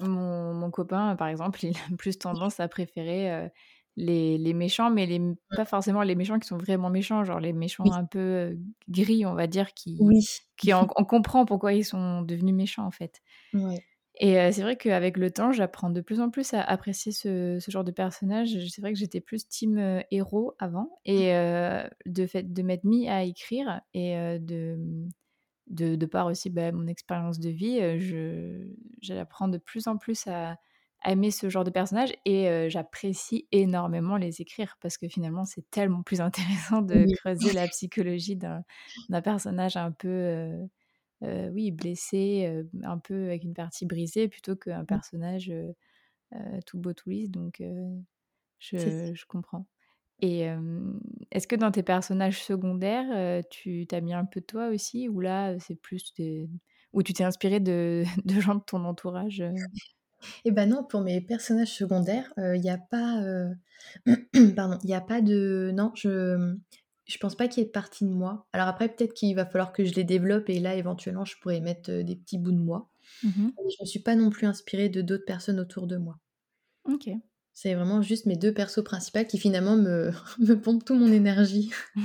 mon, 0.00 0.54
mon, 0.54 0.70
copain, 0.70 1.14
par 1.16 1.28
exemple, 1.28 1.60
il 1.64 1.76
a 1.76 1.96
plus 1.98 2.18
tendance 2.18 2.58
à 2.58 2.68
préférer 2.68 3.50
les, 3.96 4.38
les, 4.38 4.54
méchants, 4.54 4.90
mais 4.90 5.06
les, 5.06 5.20
pas 5.56 5.64
forcément 5.64 6.02
les 6.02 6.14
méchants 6.14 6.38
qui 6.38 6.48
sont 6.48 6.56
vraiment 6.56 6.90
méchants, 6.90 7.24
genre 7.24 7.40
les 7.40 7.52
méchants 7.52 7.84
un 7.92 8.04
peu 8.04 8.56
gris, 8.88 9.26
on 9.26 9.34
va 9.34 9.46
dire, 9.46 9.74
qui, 9.74 9.96
oui. 10.00 10.26
qui 10.56 10.72
on, 10.72 10.86
comprend 10.86 11.44
pourquoi 11.44 11.72
ils 11.74 11.84
sont 11.84 12.22
devenus 12.22 12.54
méchants 12.54 12.86
en 12.86 12.90
fait. 12.90 13.20
Et 14.20 14.52
c'est 14.52 14.62
vrai 14.62 14.76
qu'avec 14.76 15.16
le 15.16 15.30
temps, 15.30 15.52
j'apprends 15.52 15.90
de 15.90 16.00
plus 16.00 16.20
en 16.20 16.30
plus 16.30 16.54
à 16.54 16.62
apprécier 16.62 17.12
ce, 17.12 17.58
ce 17.60 17.70
genre 17.70 17.84
de 17.84 17.90
personnage. 17.90 18.56
C'est 18.68 18.80
vrai 18.80 18.92
que 18.92 18.98
j'étais 18.98 19.20
plus 19.20 19.48
team 19.48 20.02
héros 20.10 20.54
avant, 20.58 20.98
et 21.04 21.32
de 22.06 22.26
fait 22.26 22.52
de 22.52 22.62
m'être 22.62 22.84
mis 22.84 23.08
à 23.08 23.24
écrire 23.24 23.80
et 23.94 24.38
de, 24.38 24.78
de, 25.68 25.96
de 25.96 26.06
par 26.06 26.26
aussi 26.26 26.50
bah, 26.50 26.72
mon 26.72 26.86
expérience 26.86 27.38
de 27.40 27.50
vie, 27.50 27.98
je 27.98 28.68
j'apprends 29.00 29.48
de 29.48 29.58
plus 29.58 29.86
en 29.86 29.96
plus 29.96 30.26
à 30.26 30.56
aimer 31.04 31.30
ce 31.30 31.48
genre 31.48 31.64
de 31.64 31.70
personnage 31.70 32.12
et 32.24 32.68
j'apprécie 32.68 33.46
énormément 33.52 34.16
les 34.16 34.40
écrire 34.40 34.76
parce 34.80 34.96
que 34.96 35.08
finalement 35.08 35.44
c'est 35.44 35.68
tellement 35.70 36.02
plus 36.02 36.20
intéressant 36.70 36.82
de 36.82 37.04
creuser 37.16 37.52
la 37.52 37.68
psychologie 37.68 38.36
d'un 38.36 39.22
personnage 39.22 39.76
un 39.76 39.92
peu 39.92 40.50
oui 41.22 41.70
blessé 41.70 42.64
un 42.82 42.98
peu 42.98 43.26
avec 43.26 43.44
une 43.44 43.54
partie 43.54 43.86
brisée 43.86 44.28
plutôt 44.28 44.56
qu'un 44.56 44.82
mmh. 44.82 44.86
personnage 44.86 45.52
tout 46.66 46.78
beau 46.78 46.92
tout 46.92 47.10
lisse. 47.10 47.30
Donc 47.30 47.62
je, 48.58 49.12
je, 49.14 49.26
comprends. 49.26 49.66
Et 50.20 50.46
est-ce 51.30 51.46
que 51.46 51.56
dans 51.56 51.70
tes 51.70 51.82
personnages 51.82 52.42
secondaires 52.42 53.42
tu 53.50 53.86
t'as 53.88 54.00
mis 54.00 54.14
un 54.14 54.24
peu 54.24 54.40
de 54.40 54.46
toi 54.46 54.68
aussi 54.68 55.08
ou 55.08 55.20
là 55.20 55.58
c'est 55.58 55.74
plus 55.74 56.14
des... 56.14 56.48
ou 56.92 57.02
tu 57.02 57.12
t'es 57.12 57.24
inspiré 57.24 57.60
de, 57.60 58.04
de 58.24 58.40
gens 58.40 58.54
de 58.54 58.62
ton 58.64 58.84
entourage 58.84 59.42
eh 60.44 60.50
ben 60.50 60.68
non, 60.68 60.84
pour 60.84 61.00
mes 61.00 61.20
personnages 61.20 61.72
secondaires, 61.72 62.32
il 62.36 62.60
n'y 62.60 62.70
a 62.70 62.78
pas, 62.78 63.22
pardon, 64.56 64.78
il 64.84 64.90
y 64.90 64.94
a 64.94 65.00
pas 65.00 65.20
de 65.20 65.70
non, 65.74 65.92
je 65.94 66.56
je 67.12 67.18
pense 67.18 67.34
pas 67.34 67.48
qu'il 67.48 67.60
y 67.60 67.64
ait 67.64 67.66
de 67.66 67.72
partie 67.72 68.04
de 68.04 68.10
moi. 68.10 68.46
Alors 68.52 68.68
après, 68.68 68.88
peut-être 68.88 69.12
qu'il 69.12 69.34
va 69.34 69.44
falloir 69.44 69.72
que 69.72 69.84
je 69.84 69.94
les 69.94 70.04
développe 70.04 70.48
et 70.48 70.60
là, 70.60 70.74
éventuellement, 70.74 71.24
je 71.24 71.36
pourrais 71.40 71.60
mettre, 71.60 71.90
des 71.90 72.16
petits 72.16 72.38
bouts 72.38 72.52
de 72.52 72.58
moi. 72.58 72.88
Mmh 73.22 73.50
mais 73.56 73.70
je 73.70 73.82
me 73.82 73.86
suis 73.86 74.00
pas 74.00 74.14
non 74.14 74.30
plus 74.30 74.46
inspirée 74.46 74.88
de 74.88 75.02
d'autres 75.02 75.24
personnes 75.24 75.60
autour 75.60 75.86
de 75.86 75.96
moi. 75.96 76.18
OK. 76.84 77.10
C'est 77.52 77.74
vraiment 77.74 78.00
juste 78.00 78.26
mes 78.26 78.36
deux 78.36 78.54
persos 78.54 78.82
principaux 78.82 79.24
qui 79.24 79.38
finalement 79.38 79.76
me 79.76 80.12
me 80.38 80.54
pompent 80.54 80.84
toute 80.84 80.98
mon 80.98 81.12
énergie. 81.12 81.70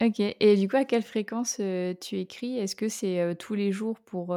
OK 0.00 0.20
et 0.20 0.56
du 0.56 0.68
coup, 0.68 0.76
à 0.76 0.84
quelle 0.84 1.02
fréquence, 1.02 1.56
tu 1.56 2.18
écris? 2.18 2.58
Est-ce 2.58 2.76
que 2.76 2.88
c'est, 2.88 3.34
tous 3.38 3.54
les 3.54 3.72
jours 3.72 3.98
pour, 4.00 4.36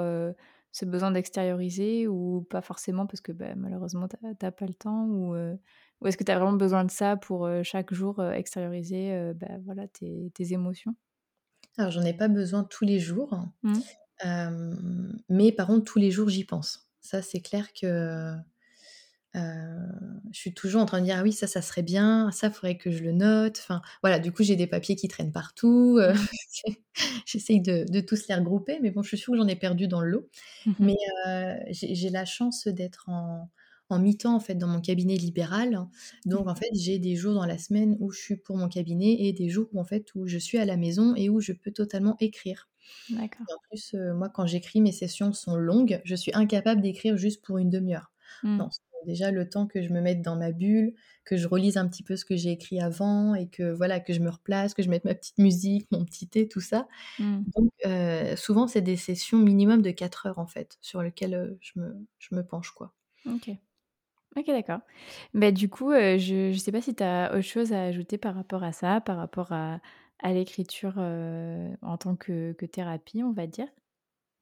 ce 0.72 0.86
besoin 0.86 1.12
d'extérioriser 1.12 2.08
ou 2.08 2.46
pas 2.50 2.62
forcément 2.62 3.08
parce 3.08 3.22
que 3.22 3.32
bah, 3.32 3.56
malheureusement 3.56 4.08
tu 4.08 4.16
n'as 4.22 4.52
pas 4.52 4.66
le 4.66 4.74
temps 4.74 5.06
ou, 5.06 5.36
ou 5.36 6.08
est-ce 6.08 6.18
que 6.18 6.24
tu 6.24 6.32
as 6.32 6.36
vraiment 6.38 6.58
besoin 6.58 6.86
de 6.86 6.92
ça 6.92 7.18
pour 7.18 7.50
chaque 7.64 7.94
jour 7.94 8.24
extérioriser 8.24 9.34
bah, 9.36 9.58
voilà, 9.66 9.88
tes, 9.88 10.32
tes, 10.36 10.54
émotions? 10.54 10.96
Alors 11.78 11.92
j'en 11.92 12.04
ai 12.04 12.14
pas 12.14 12.28
besoin 12.28 12.64
tous 12.64 12.86
les 12.86 13.00
jours, 13.00 13.40
mmh. 13.64 13.80
mais 15.30 15.52
par 15.52 15.68
contre 15.68 15.92
tous 15.92 16.00
les 16.00 16.12
jours 16.12 16.30
j'y 16.30 16.46
pense. 16.46 16.90
Ça 17.02 17.22
c'est 17.22 17.42
clair 17.42 17.74
que 17.74 18.36
je 19.36 20.40
suis 20.40 20.54
toujours 20.54 20.82
en 20.82 20.86
train 20.86 21.00
de 21.00 21.06
dire: 21.06 21.18
«Ah 21.20 21.24
oui, 21.24 21.34
ça, 21.34 21.48
ça 21.48 21.62
serait 21.62 21.84
bien, 21.84 22.32
ça, 22.32 22.50
faudrait 22.52 22.78
que 22.78 22.92
je 22.92 23.04
le 23.04 23.12
note». 23.12 23.58
Enfin, 23.60 23.82
voilà, 24.02 24.20
du 24.20 24.32
coup, 24.32 24.44
j'ai 24.44 24.56
des 24.56 24.68
papiers 24.68 24.96
qui 24.96 25.08
traînent 25.08 25.32
partout, 25.32 26.00
j'essaye 27.26 27.62
de 27.62 27.86
de 27.90 28.00
tous 28.02 28.28
les 28.28 28.36
regrouper, 28.36 28.80
mais 28.82 28.92
bon, 28.92 29.02
je 29.04 29.10
suis 29.10 29.18
sûre 29.18 29.34
que 29.34 29.38
j'en 29.40 29.48
ai 29.48 29.56
perdu 29.56 29.88
dans 29.88 30.02
le 30.02 30.10
lot. 30.10 30.30
Mmh 30.66 30.74
mais 30.80 30.96
j'ai 31.72 32.10
la 32.10 32.26
chance 32.26 32.68
d'être 32.68 33.10
en 33.10 33.50
en 33.92 33.98
mi-temps, 34.00 34.36
en 34.36 34.40
fait, 34.40 34.54
dans 34.56 34.68
mon 34.68 34.82
cabinet 34.82 35.16
libéral. 35.16 35.88
Donc 36.26 36.48
en 36.48 36.54
fait, 36.56 36.70
j'ai 36.74 37.00
des 37.00 37.16
jours 37.16 37.34
dans 37.34 37.46
la 37.46 37.58
semaine 37.58 37.98
où 38.00 38.12
je 38.12 38.20
suis 38.20 38.36
pour 38.38 38.56
mon 38.56 38.70
cabinet 38.70 39.16
et 39.22 39.34
des 39.34 39.50
jours 39.50 39.68
où, 39.74 39.80
en 39.80 39.84
fait, 39.84 40.14
où 40.16 40.28
je 40.28 40.38
suis 40.38 40.60
à 40.60 40.66
la 40.66 40.78
maison 40.78 41.16
et 41.16 41.30
où 41.30 41.40
je 41.42 41.54
peux 41.54 41.72
totalement 41.72 42.16
écrire. 42.20 42.70
D'accord. 43.10 43.48
en 43.52 43.58
plus, 43.70 43.94
moi, 43.96 44.30
quand 44.30 44.46
j'écris, 44.46 44.82
mes 44.82 44.92
sessions 44.92 45.34
sont 45.34 45.56
longues. 45.56 46.02
Je 46.06 46.16
suis 46.16 46.32
incapable 46.36 46.82
d'écrire 46.82 47.18
juste 47.18 47.44
pour 47.44 47.58
une 47.58 47.70
demi 47.70 47.96
heure. 47.96 48.12
Mmh. 48.44 48.58
Non, 48.58 48.70
déjà 49.06 49.32
le 49.32 49.50
temps 49.50 49.68
que 49.68 49.82
je 49.82 49.90
me 49.94 50.02
mette 50.02 50.22
dans 50.22 50.36
ma 50.36 50.52
bulle, 50.52 50.94
que 51.26 51.38
je 51.38 51.48
relise 51.48 51.78
un 51.78 51.88
petit 51.88 52.04
peu 52.04 52.16
ce 52.16 52.26
que 52.26 52.36
j'ai 52.36 52.52
écrit 52.52 52.82
avant 52.82 53.36
et 53.36 53.48
que 53.50 53.72
voilà, 53.72 54.00
que 54.00 54.14
je 54.14 54.20
me 54.20 54.30
replace, 54.30 54.74
que 54.74 54.84
je 54.84 54.90
mette 54.90 55.06
ma 55.06 55.16
petite 55.16 55.38
musique, 55.38 55.88
mon 55.92 56.06
petit 56.06 56.28
thé, 56.28 56.48
tout 56.48 56.62
ça. 56.62 56.88
Mmh. 57.18 57.44
Donc 57.56 57.72
souvent, 58.38 58.68
c'est 58.68 58.82
des 58.82 58.98
sessions 58.98 59.40
minimum 59.40 59.82
de 59.82 59.92
4 59.92 60.28
heures 60.28 60.40
en 60.40 60.48
fait, 60.48 60.78
sur 60.82 61.02
lesquelles, 61.04 61.58
je 61.62 61.80
me 61.80 62.08
je 62.20 62.36
me 62.36 62.44
penche 62.46 62.72
quoi. 62.72 62.94
OK. 63.26 63.50
OK, 64.38 64.46
d'accord. 64.48 64.82
Bah, 65.34 65.52
du 65.52 65.70
coup, 65.70 65.92
je 65.94 66.50
ne 66.50 66.54
sais 66.58 66.72
pas 66.72 66.82
si 66.82 66.96
tu 66.96 67.04
as 67.04 67.32
autre 67.34 67.42
chose 67.42 67.74
à 67.74 67.84
ajouter 67.84 68.18
par 68.18 68.36
rapport 68.36 68.64
à 68.64 68.72
ça, 68.74 69.02
par 69.02 69.18
rapport 69.18 69.52
à 69.52 69.82
à 70.22 70.34
l'écriture, 70.34 70.98
en 71.00 71.98
tant 71.98 72.16
que 72.16 72.54
que 72.54 72.66
thérapie, 72.66 73.24
on 73.24 73.32
va 73.34 73.48
dire? 73.48 73.70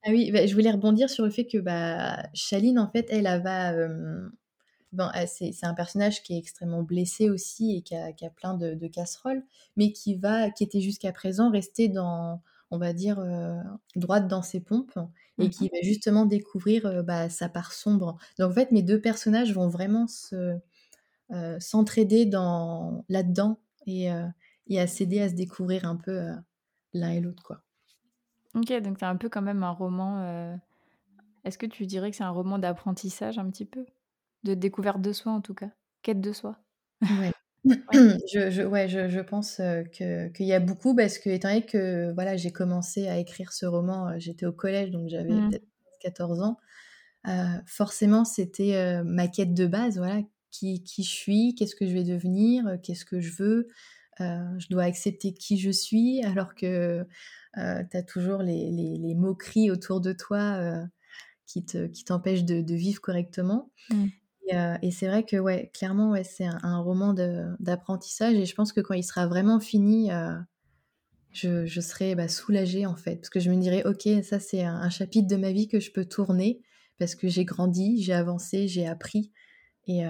Ah 0.04 0.10
oui, 0.10 0.30
bah, 0.30 0.46
je 0.46 0.54
voulais 0.54 0.70
rebondir 0.70 1.10
sur 1.10 1.24
le 1.24 1.30
fait 1.30 1.46
que, 1.46 1.58
bah, 1.58 2.22
Chaline, 2.34 2.78
en 2.78 2.88
fait, 2.90 3.06
elle, 3.10 3.26
elle 3.26 3.42
va, 3.42 3.72
c'est 5.26 5.52
c'est 5.52 5.66
un 5.66 5.74
personnage 5.74 6.22
qui 6.22 6.34
est 6.34 6.38
extrêmement 6.38 6.82
blessé 6.82 7.30
aussi 7.30 7.76
et 7.76 7.82
qui 7.82 7.94
a 7.94 8.12
qui 8.12 8.24
a 8.26 8.30
plein 8.30 8.54
de 8.54 8.74
de 8.74 8.86
casseroles, 8.88 9.44
mais 9.76 9.92
qui 9.92 10.14
va 10.16 10.50
qui 10.50 10.64
était 10.64 10.80
jusqu'à 10.80 11.12
présent 11.12 11.50
resté 11.50 11.88
dans, 11.88 12.42
on 12.70 12.78
va 12.78 12.92
dire, 12.92 13.22
droite 13.96 14.28
dans 14.28 14.42
ses 14.42 14.60
pompes 14.60 14.98
et 15.38 15.48
mmh 15.48 15.50
qui 15.50 15.68
va 15.68 15.78
justement 15.82 16.26
découvrir, 16.26 17.04
bah, 17.04 17.28
sa 17.30 17.48
part 17.48 17.72
sombre. 17.72 18.16
Donc 18.38 18.50
en 18.50 18.54
fait, 18.54 18.72
mes 18.72 18.82
deux 18.82 19.00
personnages 19.00 19.52
vont 19.54 19.68
vraiment 19.68 20.06
se, 20.08 20.58
s'entraider 21.60 22.26
dans 22.26 23.04
là-dedans 23.08 23.60
et 23.86 24.08
et 24.68 24.80
à 24.80 24.86
s'aider 24.86 25.20
à 25.20 25.28
se 25.30 25.34
découvrir 25.34 25.86
un 25.86 25.96
peu, 25.96 26.30
l'un 26.92 27.10
et 27.10 27.20
l'autre, 27.20 27.42
quoi. 27.42 27.62
OK, 28.54 28.72
donc 28.82 28.98
c'est 28.98 29.04
un 29.06 29.16
peu 29.16 29.28
quand 29.28 29.42
même 29.42 29.62
un 29.62 29.70
roman, 29.70 30.20
euh, 30.22 30.56
est-ce 31.44 31.58
que 31.58 31.66
tu 31.66 31.86
dirais 31.86 32.10
que 32.10 32.16
c'est 32.16 32.24
un 32.24 32.30
roman 32.30 32.58
d'apprentissage 32.58 33.38
un 33.38 33.50
petit 33.50 33.66
peu? 33.66 33.86
De 34.48 34.54
découverte 34.54 35.02
de 35.02 35.12
soi 35.12 35.30
en 35.30 35.42
tout 35.42 35.52
cas? 35.52 35.68
Quête 36.00 36.22
de 36.22 36.32
soi? 36.32 36.56
Ouais. 37.02 37.32
Je 38.32 38.50
je 38.50 38.62
ouais, 38.62 38.88
je 38.88 39.10
je 39.10 39.20
pense, 39.20 39.56
que 39.56 40.28
qu'il 40.28 40.46
y 40.46 40.54
a 40.54 40.60
beaucoup 40.60 40.96
parce 40.96 41.18
que 41.18 41.28
étant 41.28 41.48
donné 41.48 41.66
que, 41.66 42.12
voilà, 42.14 42.34
j'ai 42.36 42.50
commencé 42.50 43.08
à 43.08 43.18
écrire 43.18 43.52
ce 43.52 43.66
roman, 43.66 44.18
j'étais 44.18 44.46
au 44.46 44.52
collège 44.52 44.90
donc 44.90 45.08
j'avais 45.10 45.34
mmh. 45.34 45.50
peut-être 45.50 45.66
14 46.00 46.40
ans, 46.40 46.56
forcément 47.66 48.24
c'était, 48.24 49.02
ma 49.04 49.28
quête 49.28 49.52
de 49.52 49.66
base, 49.66 49.98
voilà. 49.98 50.22
Qui 50.50 50.82
qui 50.82 51.02
je 51.02 51.10
suis? 51.10 51.54
Qu'est-ce 51.54 51.76
que 51.76 51.86
je 51.86 51.92
vais 51.92 52.04
devenir? 52.04 52.78
Qu'est-ce 52.82 53.04
que 53.04 53.20
je 53.20 53.34
veux? 53.34 53.68
je 54.18 54.66
dois 54.70 54.84
accepter 54.84 55.34
qui 55.34 55.58
je 55.58 55.70
suis 55.70 56.24
alors 56.24 56.54
que 56.54 57.04
tu 57.54 57.96
as 57.96 58.02
toujours 58.02 58.42
les, 58.42 58.70
les, 58.70 59.14
moqueries 59.14 59.70
autour 59.70 60.00
de 60.00 60.12
toi 60.12 60.58
qui, 61.48 61.64
te, 61.64 61.86
qui 61.86 62.04
t'empêchent 62.04 62.44
de, 62.44 62.60
de, 62.60 62.74
vivre 62.74 63.00
correctement. 63.00 63.72
Mmh. 63.90 64.06
Euh, 64.52 64.76
et, 64.82 64.90
c'est 64.90 65.06
vrai 65.06 65.24
que, 65.24 65.36
ouais, 65.36 65.70
clairement, 65.74 66.10
ouais, 66.10 66.24
c'est 66.24 66.46
un, 66.46 66.78
roman 66.78 67.14
d'apprentissage. 67.58 68.34
Et 68.34 68.46
je 68.46 68.54
pense 68.54 68.72
que 68.72 68.80
quand 68.80 68.94
il 68.94 69.04
sera 69.04 69.26
vraiment 69.26 69.60
fini, 69.60 70.10
je, 71.32 71.66
je, 71.66 71.80
serai 71.80 72.14
bah, 72.14 72.28
soulagée, 72.28 72.86
en 72.86 72.96
fait. 72.96 73.16
Parce 73.16 73.30
que 73.30 73.40
je 73.40 73.50
me 73.50 73.56
dirais, 73.60 73.84
OK, 73.86 74.08
ça, 74.22 74.40
c'est 74.40 74.64
un, 74.64 74.90
chapitre 74.90 75.28
de 75.28 75.36
ma 75.36 75.52
vie 75.52 75.68
que 75.68 75.80
je 75.80 75.90
peux 75.90 76.04
tourner 76.04 76.60
parce 76.98 77.14
que 77.14 77.28
j'ai 77.28 77.44
grandi, 77.44 78.02
j'ai 78.02 78.12
avancé, 78.12 78.68
j'ai 78.68 78.86
appris. 78.86 79.32
Et, 79.86 80.04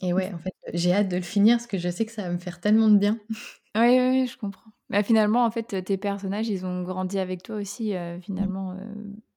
et 0.00 0.12
ouais, 0.12 0.32
en 0.32 0.38
fait, 0.38 0.54
j'ai 0.72 0.92
hâte 0.92 1.08
de 1.08 1.16
le 1.16 1.22
finir 1.22 1.56
parce 1.56 1.66
que 1.66 1.78
je 1.78 1.88
sais 1.88 2.04
que 2.04 2.12
ça 2.12 2.22
va 2.22 2.30
me 2.30 2.38
faire 2.38 2.60
tellement 2.60 2.88
de 2.88 2.98
bien. 2.98 3.18
Oui, 3.76 3.98
oui, 3.98 4.26
je 4.28 4.38
comprends. 4.38 4.70
Bah, 4.88 5.02
finalement, 5.02 5.44
en 5.44 5.50
fait, 5.50 5.82
tes 5.84 5.96
personnages, 5.96 6.48
ils 6.48 6.64
ont 6.64 6.82
grandi 6.82 7.18
avec 7.18 7.42
toi 7.42 7.56
aussi, 7.56 7.96
euh, 7.96 8.20
finalement, 8.20 8.70
euh, 8.72 8.84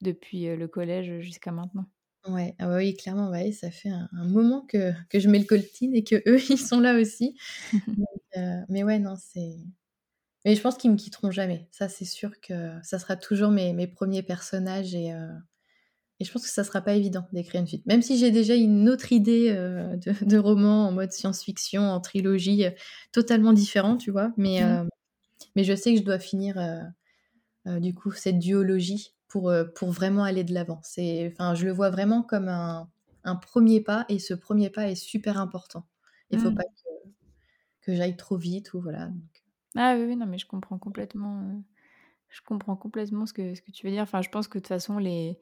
depuis 0.01 0.47
euh, 0.47 0.55
le 0.55 0.67
collège 0.67 1.21
jusqu'à 1.21 1.51
maintenant. 1.51 1.85
Ouais, 2.29 2.55
ah 2.59 2.67
bah 2.67 2.77
oui, 2.77 2.95
clairement, 2.95 3.29
ouais, 3.29 3.51
ça 3.51 3.71
fait 3.71 3.89
un, 3.89 4.09
moment 4.25 4.61
que, 4.61 4.91
que, 5.09 5.19
je 5.19 5.29
mets 5.29 5.39
le 5.39 5.45
coltine 5.45 5.95
et 5.95 6.03
que 6.03 6.15
eux, 6.27 6.39
ils 6.49 6.57
sont 6.57 6.79
là 6.79 6.99
aussi. 6.99 7.37
mais 8.69 8.83
ouais, 8.83 8.99
non, 8.99 9.15
c'est. 9.17 9.57
Mais 10.45 10.55
je 10.55 10.61
pense 10.61 10.77
qu'ils 10.77 10.91
me 10.91 10.97
quitteront 10.97 11.31
jamais. 11.31 11.67
Ça, 11.71 11.89
c'est 11.89 12.05
sûr 12.05 12.31
que 12.41 12.71
ça 12.83 12.99
sera 12.99 13.15
toujours 13.15 13.51
mes, 13.51 13.73
mes 13.73 13.87
premiers 13.87 14.23
personnages 14.23 14.95
et, 14.95 15.07
et 16.19 16.25
je 16.25 16.31
pense 16.31 16.43
que 16.43 16.49
ça 16.49 16.63
sera 16.63 16.79
pas 16.79 16.93
évident 16.93 17.27
d'écrire 17.33 17.59
une 17.59 17.67
suite. 17.67 17.85
Même 17.85 18.01
si 18.01 18.17
j'ai 18.17 18.31
déjà 18.31 18.55
une 18.55 18.87
autre 18.87 19.11
idée 19.11 19.51
de, 19.51 20.25
de, 20.25 20.37
roman 20.37 20.87
en 20.87 20.91
mode 20.93 21.11
science-fiction, 21.11 21.81
en 21.81 21.99
trilogie, 21.99 22.63
totalement 23.11 23.51
différent, 23.51 23.97
tu 23.97 24.09
vois. 24.09 24.31
Mais, 24.37 24.63
mmh. 24.63 24.87
Mais 25.57 25.63
je 25.63 25.75
sais 25.75 25.93
que 25.93 25.99
je 25.99 26.05
dois 26.05 26.19
finir 26.19 26.59
euh, 26.59 26.83
euh, 27.67 27.79
du 27.79 27.93
coup 27.93 28.11
cette 28.11 28.37
duologie 28.39 29.15
pour, 29.27 29.49
euh, 29.49 29.65
pour 29.65 29.91
vraiment 29.91 30.23
aller 30.23 30.43
de 30.43 30.53
l'avant. 30.53 30.79
C'est, 30.83 31.29
enfin, 31.31 31.55
je 31.55 31.65
le 31.65 31.71
vois 31.71 31.89
vraiment 31.89 32.23
comme 32.23 32.47
un, 32.47 32.89
un, 33.23 33.35
premier 33.35 33.81
pas 33.81 34.05
et 34.09 34.19
ce 34.19 34.33
premier 34.33 34.69
pas 34.69 34.89
est 34.89 34.95
super 34.95 35.39
important. 35.39 35.85
Il 36.31 36.37
ne 36.37 36.43
faut 36.43 36.51
mmh. 36.51 36.55
pas 36.55 36.63
que, 36.63 37.09
que 37.81 37.95
j'aille 37.95 38.17
trop 38.17 38.37
vite 38.37 38.73
ou 38.73 38.81
voilà. 38.81 39.09
Ah 39.75 39.95
oui, 39.97 40.15
non, 40.15 40.25
mais 40.25 40.37
je 40.37 40.47
comprends 40.47 40.77
complètement. 40.77 41.63
je 42.29 42.41
comprends 42.45 42.75
complètement 42.75 43.25
ce 43.25 43.33
que, 43.33 43.53
ce 43.53 43.61
que 43.61 43.71
tu 43.71 43.85
veux 43.85 43.91
dire. 43.91 44.03
Enfin, 44.03 44.21
je 44.21 44.29
pense 44.29 44.47
que 44.47 44.57
de 44.57 44.63
toute 44.63 44.69
façon, 44.69 44.97
les, 44.97 45.39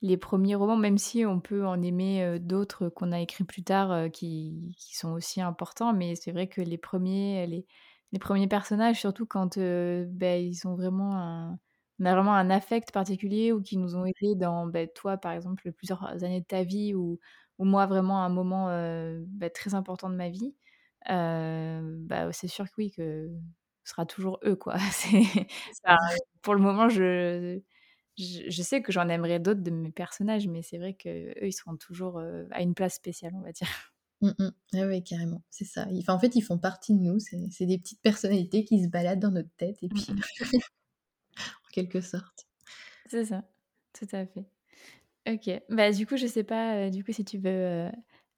les 0.00 0.16
premiers 0.16 0.54
romans, 0.54 0.76
même 0.76 0.98
si 0.98 1.26
on 1.26 1.40
peut 1.40 1.66
en 1.66 1.82
aimer 1.82 2.38
d'autres 2.40 2.88
qu'on 2.88 3.12
a 3.12 3.20
écrits 3.20 3.44
plus 3.44 3.62
tard 3.62 4.10
qui, 4.10 4.74
qui, 4.76 4.96
sont 4.96 5.12
aussi 5.12 5.40
importants, 5.40 5.92
mais 5.92 6.16
c'est 6.16 6.32
vrai 6.32 6.46
que 6.46 6.60
les 6.60 6.78
premiers, 6.78 7.46
les, 7.46 7.66
les 8.12 8.18
premiers 8.18 8.48
personnages, 8.48 9.00
surtout 9.00 9.26
quand 9.26 9.58
bah, 9.58 10.36
ils 10.36 10.66
ont 10.66 10.74
vraiment 10.74 11.16
un, 11.16 11.58
on 12.00 12.04
a 12.06 12.14
vraiment 12.14 12.34
un 12.34 12.50
affect 12.50 12.92
particulier 12.92 13.52
ou 13.52 13.62
qui 13.62 13.76
nous 13.76 13.96
ont 13.96 14.04
aidés 14.04 14.34
dans, 14.34 14.66
bah, 14.66 14.86
toi 14.86 15.16
par 15.16 15.32
exemple, 15.32 15.70
plusieurs 15.72 16.02
années 16.24 16.40
de 16.40 16.46
ta 16.46 16.62
vie 16.64 16.94
ou, 16.94 17.20
ou 17.58 17.64
moi 17.64 17.86
vraiment 17.86 18.24
un 18.24 18.28
moment 18.28 18.66
bah, 19.28 19.50
très 19.50 19.74
important 19.74 20.10
de 20.10 20.16
ma 20.16 20.28
vie, 20.28 20.54
bah, 21.06 22.32
c'est 22.32 22.48
sûr 22.48 22.66
que 22.66 22.74
oui, 22.78 22.90
que 22.90 23.30
ce 23.84 23.90
sera 23.90 24.06
toujours 24.06 24.40
eux. 24.44 24.56
quoi. 24.56 24.76
pour 26.42 26.54
le 26.54 26.60
moment, 26.60 26.88
je, 26.88 27.60
je, 28.18 28.62
sais 28.62 28.82
que 28.82 28.92
j'en 28.92 29.08
aimerais 29.08 29.38
d'autres 29.38 29.62
de 29.62 29.70
mes 29.70 29.92
personnages, 29.92 30.48
mais 30.48 30.62
c'est 30.62 30.78
vrai 30.78 30.94
qu'eux, 30.94 31.34
ils 31.42 31.52
seront 31.52 31.76
toujours 31.76 32.20
à 32.50 32.62
une 32.62 32.74
place 32.74 32.94
spéciale, 32.94 33.32
on 33.34 33.42
va 33.42 33.52
dire. 33.52 33.68
Mmh, 34.20 34.30
mmh. 34.72 34.88
oui, 34.88 35.02
carrément, 35.04 35.42
c'est 35.50 35.66
ça. 35.66 35.86
Enfin, 35.98 36.14
en 36.14 36.18
fait, 36.18 36.34
ils 36.34 36.40
font 36.40 36.56
partie 36.56 36.94
de 36.94 37.00
nous. 37.00 37.18
C'est 37.18 37.66
des 37.66 37.78
petites 37.78 38.00
personnalités 38.00 38.64
qui 38.64 38.82
se 38.82 38.88
baladent 38.88 39.20
dans 39.20 39.32
notre 39.32 39.50
tête 39.58 39.76
et 39.82 39.88
mmh, 39.88 39.90
puis 39.90 40.06
en 40.12 40.14
quelque 41.74 42.00
sorte. 42.00 42.46
C'est 43.06 43.26
ça, 43.26 43.44
tout 43.92 44.08
à 44.12 44.26
fait. 44.26 44.46
OK. 45.28 45.62
Bah, 45.70 45.90
du 45.90 46.06
coup, 46.06 46.16
je 46.16 46.26
sais 46.26 46.44
pas, 46.44 46.90
du 46.90 47.04
coup, 47.04 47.12
si 47.12 47.24
tu 47.24 47.38
veux, 47.38 47.90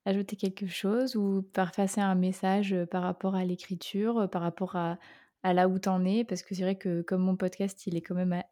ajouter 0.04 0.36
quelque 0.36 0.66
chose 0.66 1.16
ou 1.16 1.42
passer 1.42 2.00
un 2.00 2.14
message, 2.14 2.74
par 2.90 3.02
rapport 3.02 3.34
à 3.34 3.44
l'écriture, 3.44 4.28
par 4.30 4.42
rapport 4.42 4.76
à 4.76 4.98
à 5.42 5.52
là 5.52 5.68
où 5.68 5.78
tu 5.78 5.88
en 5.88 6.04
es? 6.04 6.24
Parce 6.24 6.42
que 6.42 6.56
c'est 6.56 6.62
vrai 6.62 6.76
que 6.76 7.02
comme 7.02 7.22
mon 7.22 7.36
podcast, 7.36 7.86
il 7.86 7.96
est 7.96 8.00
quand 8.00 8.16
même 8.16 8.42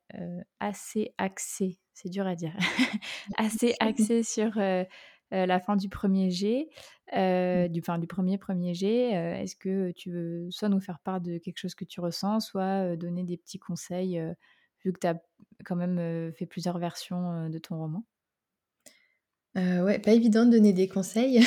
assez 0.60 1.12
axé, 1.18 1.80
c'est 1.92 2.08
dur 2.08 2.26
à 2.26 2.36
dire, 2.36 2.54
assez 3.36 3.74
axé 3.80 4.22
sur, 4.22 4.58
euh, 5.34 5.46
la 5.46 5.58
fin 5.58 5.76
du 5.76 5.88
premier 5.88 6.30
G, 6.30 6.68
euh, 7.16 7.66
mmh. 7.66 7.68
du, 7.68 7.80
du 7.80 8.06
premier 8.06 8.38
premier 8.38 8.74
G. 8.74 9.16
Euh, 9.16 9.34
est-ce 9.34 9.56
que 9.56 9.90
tu 9.92 10.10
veux 10.10 10.50
soit 10.50 10.68
nous 10.68 10.80
faire 10.80 11.00
part 11.00 11.20
de 11.20 11.38
quelque 11.38 11.58
chose 11.58 11.74
que 11.74 11.84
tu 11.84 12.00
ressens, 12.00 12.40
soit 12.40 12.96
donner 12.96 13.24
des 13.24 13.36
petits 13.36 13.58
conseils, 13.58 14.20
vu 14.84 14.92
que 14.92 15.00
tu 15.00 15.06
as 15.06 15.20
quand 15.64 15.76
même 15.76 16.32
fait 16.34 16.46
plusieurs 16.46 16.78
versions 16.78 17.48
de 17.48 17.58
ton 17.58 17.78
roman? 17.78 18.04
Ouais, 19.56 20.00
pas 20.00 20.12
évident 20.12 20.44
de 20.44 20.50
donner 20.50 20.72
des 20.72 20.88
conseils. 20.88 21.40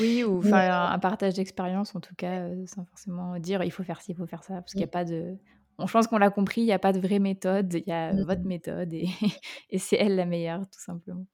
oui, 0.00 0.24
ou 0.24 0.42
faire 0.42 0.74
un, 0.74 0.98
partage 0.98 1.34
d'expérience 1.34 1.94
en 1.94 2.00
tout 2.00 2.14
cas, 2.16 2.48
sans 2.66 2.84
forcément 2.84 3.38
dire 3.38 3.62
il 3.62 3.70
faut 3.70 3.84
faire 3.84 4.00
ci, 4.00 4.12
il 4.12 4.16
faut 4.16 4.26
faire 4.26 4.42
ça, 4.42 4.54
parce 4.54 4.72
qu'il 4.72 4.80
n'y 4.80 4.84
a 4.84 4.88
pas 4.88 5.04
de. 5.04 5.36
On, 5.78 5.86
je 5.86 5.92
pense 5.92 6.08
qu'on 6.08 6.18
l'a 6.18 6.30
compris, 6.30 6.62
il 6.62 6.64
n'y 6.64 6.72
a 6.72 6.80
pas 6.80 6.92
de 6.92 6.98
vraie 6.98 7.20
méthode, 7.20 7.74
il 7.74 7.88
y 7.88 7.92
a 7.92 8.12
mmh 8.12 8.24
votre 8.24 8.42
méthode 8.42 8.92
et, 8.92 9.06
et 9.70 9.78
c'est 9.78 9.96
elle 9.96 10.16
la 10.16 10.26
meilleure, 10.26 10.62
tout 10.68 10.80
simplement. 10.80 11.26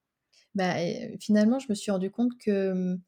Bah, 0.53 0.75
finalement, 1.19 1.59
je 1.59 1.65
me 1.69 1.75
suis 1.75 1.91
rendu 1.91 2.09
compte 2.11 2.31
que 2.39 2.73
mmh, 2.73 3.01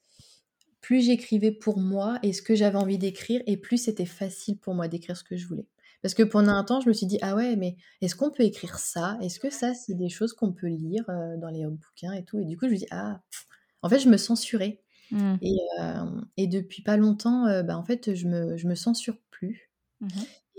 plus 0.82 1.02
j'écrivais 1.02 1.52
pour 1.52 1.80
moi 1.80 2.20
et 2.24 2.34
ce 2.34 2.42
que 2.42 2.56
j'avais 2.56 2.78
envie 2.78 2.98
d'écrire, 2.98 3.42
et 3.46 3.58
plus 3.58 3.78
c'était 3.78 4.06
facile 4.06 4.58
pour 4.58 4.74
moi 4.74 4.88
d'écrire 4.88 5.16
ce 5.16 5.24
que 5.24 5.38
je 5.38 5.48
voulais. 5.48 5.68
Parce 6.02 6.14
que 6.14 6.24
pendant 6.24 6.54
un 6.54 6.64
temps, 6.64 6.80
je 6.82 6.88
me 6.88 6.94
suis 6.94 7.08
dit, 7.08 7.18
ah 7.22 7.36
ouais, 7.36 7.56
mais 7.56 7.76
est-ce 8.02 8.16
qu'on 8.16 8.32
peut 8.32 8.44
écrire 8.44 8.80
ça? 8.80 9.18
Est-ce 9.22 9.40
que 9.40 9.50
ça, 9.50 9.74
c'est 9.74 9.96
des 9.96 10.10
choses 10.10 10.34
qu'on 10.34 10.54
peut 10.54 10.68
lire 10.68 11.06
dans 11.40 11.50
les 11.50 11.66
bouquins 11.66 12.14
et 12.14 12.24
tout? 12.24 12.40
Et 12.40 12.46
du 12.46 12.58
coup, 12.58 12.68
je 12.68 12.72
me 12.72 12.78
dis, 12.78 12.88
ah, 12.92 13.22
en 13.82 13.90
fait, 13.90 14.00
je 14.00 14.10
me 14.10 14.18
censurais. 14.18 14.82
Mmh. 15.12 15.36
Et, 15.42 15.58
et, 16.38 16.48
depuis 16.48 16.84
pas 16.84 16.98
longtemps, 16.98 17.46
bah, 17.64 17.78
en 17.78 17.84
fait, 17.84 18.14
je 18.14 18.28
me, 18.28 18.58
je 18.58 18.68
me 18.68 18.76
censure 18.76 19.18
plus. 19.32 19.72
Mmh 20.02 20.08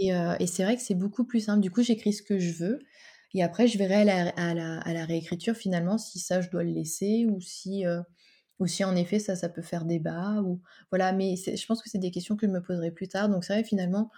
et, 0.00 0.10
et 0.38 0.46
c'est 0.46 0.62
vrai 0.62 0.76
que 0.76 0.82
c'est 0.82 0.94
beaucoup 0.94 1.24
plus 1.24 1.40
simple. 1.40 1.60
Du 1.60 1.70
coup, 1.70 1.82
j'écris 1.82 2.12
ce 2.12 2.22
que 2.22 2.38
je 2.38 2.52
veux. 2.52 2.78
Et 3.34 3.42
après, 3.42 3.66
je 3.66 3.78
verrai 3.78 3.94
à 3.94 4.04
la, 4.04 4.28
à 4.30 4.54
la, 4.54 4.80
à 4.80 4.92
la 4.92 5.04
réécriture 5.04 5.54
finalement 5.54 5.98
si 5.98 6.18
ça, 6.18 6.40
je 6.40 6.50
dois 6.50 6.64
le 6.64 6.70
laisser 6.70 7.26
ou 7.26 7.40
si, 7.40 7.86
euh, 7.86 8.00
ou 8.58 8.66
si 8.66 8.84
en 8.84 8.96
effet 8.96 9.18
ça, 9.18 9.36
ça 9.36 9.48
peut 9.48 9.62
faire 9.62 9.84
débat. 9.84 10.40
Ou, 10.42 10.62
voilà, 10.90 11.12
mais 11.12 11.36
je 11.36 11.66
pense 11.66 11.82
que 11.82 11.90
c'est 11.90 11.98
des 11.98 12.10
questions 12.10 12.36
que 12.36 12.46
je 12.46 12.52
me 12.52 12.62
poserai 12.62 12.90
plus 12.90 13.08
tard. 13.08 13.28
Donc 13.28 13.44
c'est 13.44 13.52
vrai, 13.52 13.64
finalement, 13.64 14.10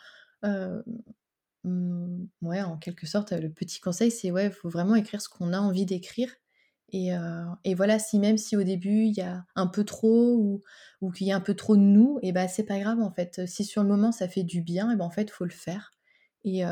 mmh, 0.42 2.24
ouais, 2.42 2.62
en 2.62 2.76
quelque 2.79 3.07
sorte, 3.07 3.33
le 3.33 3.50
petit 3.50 3.81
conseil, 3.81 4.11
c'est 4.11 4.31
ouais, 4.31 4.46
il 4.46 4.53
faut 4.53 4.68
vraiment 4.68 4.94
écrire 4.94 5.20
ce 5.20 5.29
qu'on 5.29 5.53
a 5.53 5.59
envie 5.59 5.87
d'écrire. 5.87 6.31
Et, 6.92 7.11
et, 7.64 7.74
voilà, 7.74 7.98
si 8.00 8.18
même 8.18 8.37
si 8.37 8.57
au 8.57 8.64
début 8.64 9.05
il 9.05 9.12
y 9.16 9.20
a 9.20 9.44
un 9.55 9.68
peu 9.68 9.85
trop 9.85 10.35
ou, 10.37 10.61
ou 11.00 11.12
qu'il 11.12 11.29
y 11.29 11.33
a 11.33 11.37
un 11.37 11.40
peu 11.40 11.55
trop 11.55 11.76
de 11.76 11.83
nous, 11.83 12.18
et 12.22 12.33
ben 12.33 12.48
c'est 12.48 12.64
pas 12.64 12.81
grave 12.81 13.00
en 13.00 13.12
fait. 13.12 13.46
Si 13.46 13.64
sur 13.64 13.83
le 13.83 13.88
moment 13.88 14.11
ça 14.11 14.29
fait 14.29 14.42
du 14.42 14.61
bien, 14.61 14.90
et 14.90 14.96
ben 14.96 15.05
en 15.05 15.11
fait 15.11 15.31
faut 15.31 15.44
le 15.44 15.50
faire. 15.50 15.92
Et, 16.44 16.62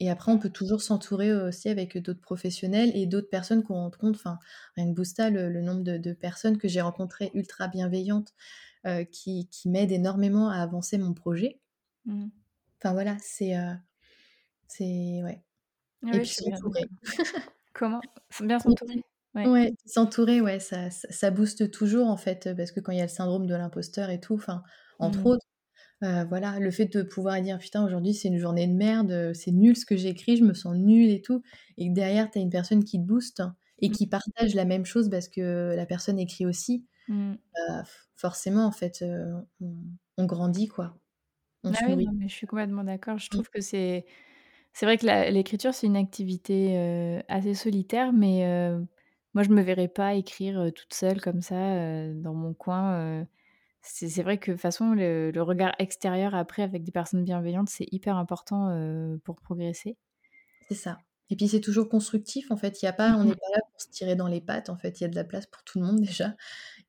et 0.00 0.10
après 0.10 0.32
on 0.32 0.38
peut 0.38 0.50
toujours 0.50 0.82
s'entourer 0.82 1.32
aussi 1.34 1.68
avec 1.68 1.98
d'autres 1.98 2.20
professionnels 2.20 2.92
et 2.94 3.06
d'autres 3.06 3.30
personnes 3.30 3.62
qu'on 3.62 3.74
rencontre. 3.74 4.20
Enfin, 4.20 4.38
rien 4.76 4.86
que 4.90 4.94
Boosta, 4.94 5.30
le, 5.30 5.60
nombre 5.60 5.82
de, 5.82 6.12
personnes 6.12 6.58
que 6.58 6.68
j'ai 6.68 6.80
rencontrées 6.80 7.30
ultra 7.34 7.68
bienveillantes 7.68 8.34
qui, 9.10 9.48
qui 9.48 9.68
m'aident 9.68 9.92
énormément 9.92 10.50
à 10.50 10.56
avancer 10.56 10.98
mon 10.98 11.14
projet. 11.14 11.60
Mmh. 12.04 12.26
Enfin 12.82 12.94
voilà, 12.94 13.16
c'est 13.20 13.54
c'est 14.66 15.22
ouais. 15.22 15.42
et 16.08 16.18
puis 16.18 16.26
s'entourer. 16.26 16.84
Comment? 17.74 18.00
Bien 18.40 18.58
s'entourer. 18.58 19.04
Ouais, 19.34 19.72
s'entourer, 19.86 20.40
ouais, 20.42 20.60
ça, 20.60 20.90
ça, 20.90 21.30
booste 21.30 21.70
toujours 21.70 22.08
en 22.08 22.18
fait, 22.18 22.50
parce 22.54 22.70
que 22.70 22.80
quand 22.80 22.92
il 22.92 22.98
y 22.98 23.00
a 23.00 23.04
le 23.04 23.08
syndrome 23.08 23.46
de 23.46 23.54
l'imposteur 23.54 24.10
et 24.10 24.20
tout, 24.20 24.34
enfin, 24.34 24.62
entre 24.98 25.20
mmh. 25.20 25.26
autres, 25.26 25.46
voilà, 26.28 26.58
le 26.58 26.70
fait 26.70 26.86
de 26.86 27.02
pouvoir 27.02 27.40
dire 27.40 27.58
putain 27.58 27.84
aujourd'hui 27.84 28.12
c'est 28.12 28.28
une 28.28 28.38
journée 28.38 28.66
de 28.66 28.74
merde, 28.74 29.32
c'est 29.34 29.52
nul 29.52 29.76
ce 29.76 29.86
que 29.86 29.96
j'ai 29.96 30.08
écrit, 30.08 30.36
je 30.36 30.44
me 30.44 30.52
sens 30.52 30.76
nul 30.76 31.08
et 31.08 31.22
tout, 31.22 31.42
et 31.78 31.88
que 31.88 31.94
derrière 31.94 32.30
tu 32.30 32.38
as 32.38 32.42
une 32.42 32.50
personne 32.50 32.84
qui 32.84 32.98
te 32.98 33.06
booste 33.06 33.42
et 33.78 33.88
mmh. 33.88 33.92
qui 33.92 34.06
partage 34.06 34.54
la 34.54 34.64
même 34.64 34.84
chose 34.84 35.08
parce 35.08 35.28
que 35.28 35.74
la 35.74 35.86
personne 35.86 36.18
écrit 36.18 36.44
aussi, 36.44 36.84
mmh. 37.08 37.34
bah, 37.54 37.84
forcément 38.16 38.66
en 38.66 38.72
fait 38.72 39.04
on, 39.60 40.26
grandit 40.26 40.68
quoi. 40.68 40.98
On 41.64 41.72
ah 41.72 41.84
oui, 41.88 42.08
mais 42.14 42.28
je 42.28 42.34
suis 42.34 42.46
complètement 42.46 42.84
d'accord. 42.84 43.18
Je 43.18 43.30
trouve 43.30 43.48
que 43.48 43.60
c'est 43.60 44.04
c'est 44.72 44.86
vrai 44.86 44.96
que 44.96 45.30
l'écriture 45.30 45.74
c'est 45.74 45.86
une 45.86 45.96
activité 45.96 46.76
assez 47.28 47.54
solitaire, 47.54 48.12
mais 48.12 48.44
moi 49.34 49.42
je 49.42 49.50
me 49.50 49.62
verrais 49.62 49.88
pas 49.88 50.14
écrire 50.14 50.72
toute 50.74 50.94
seule 50.94 51.20
comme 51.20 51.40
ça 51.40 52.08
dans 52.14 52.34
mon 52.34 52.54
coin 52.54 53.26
c'est 53.82 54.22
vrai 54.22 54.38
que 54.38 54.52
de 54.52 54.56
toute 54.56 54.62
façon, 54.62 54.94
le, 54.94 55.32
regard 55.40 55.74
extérieur 55.78 56.34
après 56.34 56.62
avec 56.62 56.84
des 56.84 56.92
personnes 56.92 57.24
bienveillantes, 57.24 57.68
c'est 57.68 57.86
hyper 57.90 58.16
important 58.16 58.70
pour 59.24 59.40
progresser. 59.40 59.96
C'est 60.68 60.74
ça. 60.74 60.98
Et 61.30 61.36
puis 61.36 61.48
c'est 61.48 61.60
toujours 61.60 61.88
constructif 61.88 62.50
en 62.50 62.56
fait. 62.56 62.82
Il 62.82 62.84
y 62.84 62.88
a 62.88 62.92
pas, 62.92 63.14
on 63.16 63.24
n'est 63.24 63.34
pas 63.34 63.50
là 63.54 63.60
pour 63.70 63.80
se 63.80 63.88
tirer 63.88 64.16
dans 64.16 64.28
les 64.28 64.40
pattes. 64.40 64.70
En 64.70 64.76
fait, 64.76 65.00
il 65.00 65.04
y 65.04 65.06
a 65.06 65.08
de 65.08 65.14
la 65.14 65.24
place 65.24 65.46
pour 65.46 65.64
tout 65.64 65.80
le 65.80 65.86
monde 65.86 66.00
déjà. 66.00 66.36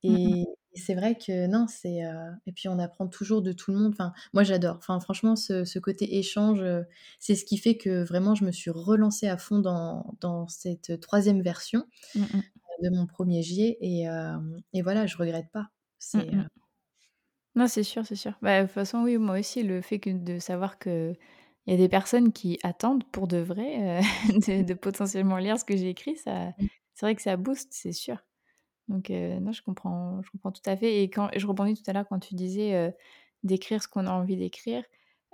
Et, 0.04 0.46
c'est 0.76 0.96
vrai 0.96 1.16
que 1.16 1.48
non, 1.48 1.68
c'est 1.68 2.02
et 2.46 2.52
puis 2.52 2.68
on 2.68 2.80
apprend 2.80 3.08
toujours 3.08 3.42
de 3.42 3.52
tout 3.52 3.72
le 3.72 3.78
monde. 3.78 3.94
Enfin, 3.94 4.14
moi 4.34 4.44
j'adore. 4.44 4.78
Enfin, 4.78 5.00
franchement, 5.00 5.36
ce, 5.36 5.80
côté 5.80 6.18
échange, 6.18 6.64
c'est 7.20 7.36
ce 7.36 7.46
qui 7.46 7.58
fait 7.58 7.78
que 7.78 8.04
vraiment 8.04 8.36
je 8.36 8.46
me 8.46 8.52
suis 8.52 8.72
relancée 8.72 9.28
à 9.28 9.38
fond 9.38 9.60
dans, 9.60 10.16
dans 10.22 10.48
cette 10.48 11.00
troisième 11.00 11.42
version 11.42 11.86
de 12.16 12.90
mon 12.90 13.06
premier 13.06 13.44
jet. 13.44 13.78
Et, 13.82 14.06
et 14.74 14.82
voilà, 14.82 15.06
je 15.06 15.18
regrette 15.18 15.52
pas. 15.52 15.70
C'est 16.00 16.30
non, 17.56 17.68
c'est 17.68 17.84
sûr, 17.84 18.06
c'est 18.06 18.16
sûr. 18.16 18.34
Bah, 18.42 18.62
de 18.62 18.66
toute 18.66 18.74
façon, 18.74 19.04
oui, 19.04 19.18
moi 19.18 19.40
aussi, 19.40 19.64
le 19.64 19.82
fait 19.82 20.00
que 20.00 20.10
de 20.10 20.40
savoir 20.40 20.80
qu'il 20.80 21.16
y 21.68 21.74
a 21.74 21.78
des 21.78 21.90
personnes 21.90 22.34
qui 22.34 22.60
attendent 22.64 23.04
pour 23.12 23.28
de 23.28 23.38
vrai, 23.38 24.00
euh, 24.00 24.02
de 24.64 24.74
potentiellement 24.74 25.38
lire 25.38 25.60
ce 25.60 25.66
que 25.66 25.78
j'ai 25.78 25.90
écrit, 25.90 26.16
ça 26.16 26.50
mmh. 26.50 26.68
c'est 26.96 27.06
vrai 27.06 27.16
que 27.16 27.22
ça 27.22 27.38
booste, 27.38 27.70
c'est 27.72 27.92
sûr. 27.92 28.18
Donc 28.88 29.10
euh, 29.10 29.39
non, 29.39 29.52
je 29.52 29.62
comprends 29.62 30.22
je 30.22 30.32
comprends 30.32 30.52
tout 30.52 30.62
à 30.65 30.76
fait 30.76 31.02
et 31.02 31.10
quand 31.10 31.30
je 31.36 31.48
rebondis 31.48 31.82
tout 31.82 31.89
à 31.89 31.93
l'heure 31.93 32.08
quand 32.08 32.19
tu 32.19 32.36
disais, 32.36 32.76
euh, 32.76 32.91
d'écrire 33.43 33.82
ce 33.82 33.88
qu'on 33.88 34.08
a 34.08 34.12
envie 34.12 34.38
d'écrire, 34.38 34.84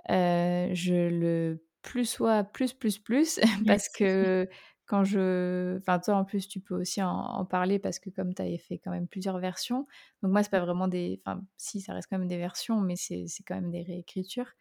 je 0.08 1.08
le 1.08 1.64
plus 1.82 2.04
soit 2.04 2.44
plus, 2.44 2.72
plus, 2.72 2.98
plus 2.98 3.40
parce 3.66 3.88
que 3.96 4.48
quand 4.90 5.04
je. 5.04 5.78
Enfin, 5.78 6.00
toi, 6.00 6.16
en 6.16 6.24
plus, 6.24 6.48
tu 6.48 6.58
peux 6.58 6.74
aussi 6.74 7.00
en, 7.00 7.44
parler 7.44 7.78
parce 7.78 8.00
que 8.00 8.10
comme 8.10 8.34
tu 8.34 8.42
avais 8.42 8.58
fait 8.58 8.78
quand 8.78 8.90
même 8.90 9.06
plusieurs 9.06 9.38
versions. 9.38 9.86
Donc, 10.22 10.32
moi, 10.32 10.42
c'est 10.42 10.50
pas 10.50 10.60
vraiment 10.60 10.88
des. 10.88 11.20
Enfin, 11.24 11.42
si, 11.56 11.80
ça 11.80 11.94
reste 11.94 12.08
quand 12.10 12.18
même 12.18 12.26
des 12.26 12.38
versions, 12.38 12.80
mais 12.80 12.96
c'est 12.96 13.26
quand 13.46 13.54
même 13.54 13.70
des 13.70 13.82
réécritures. 13.82 14.52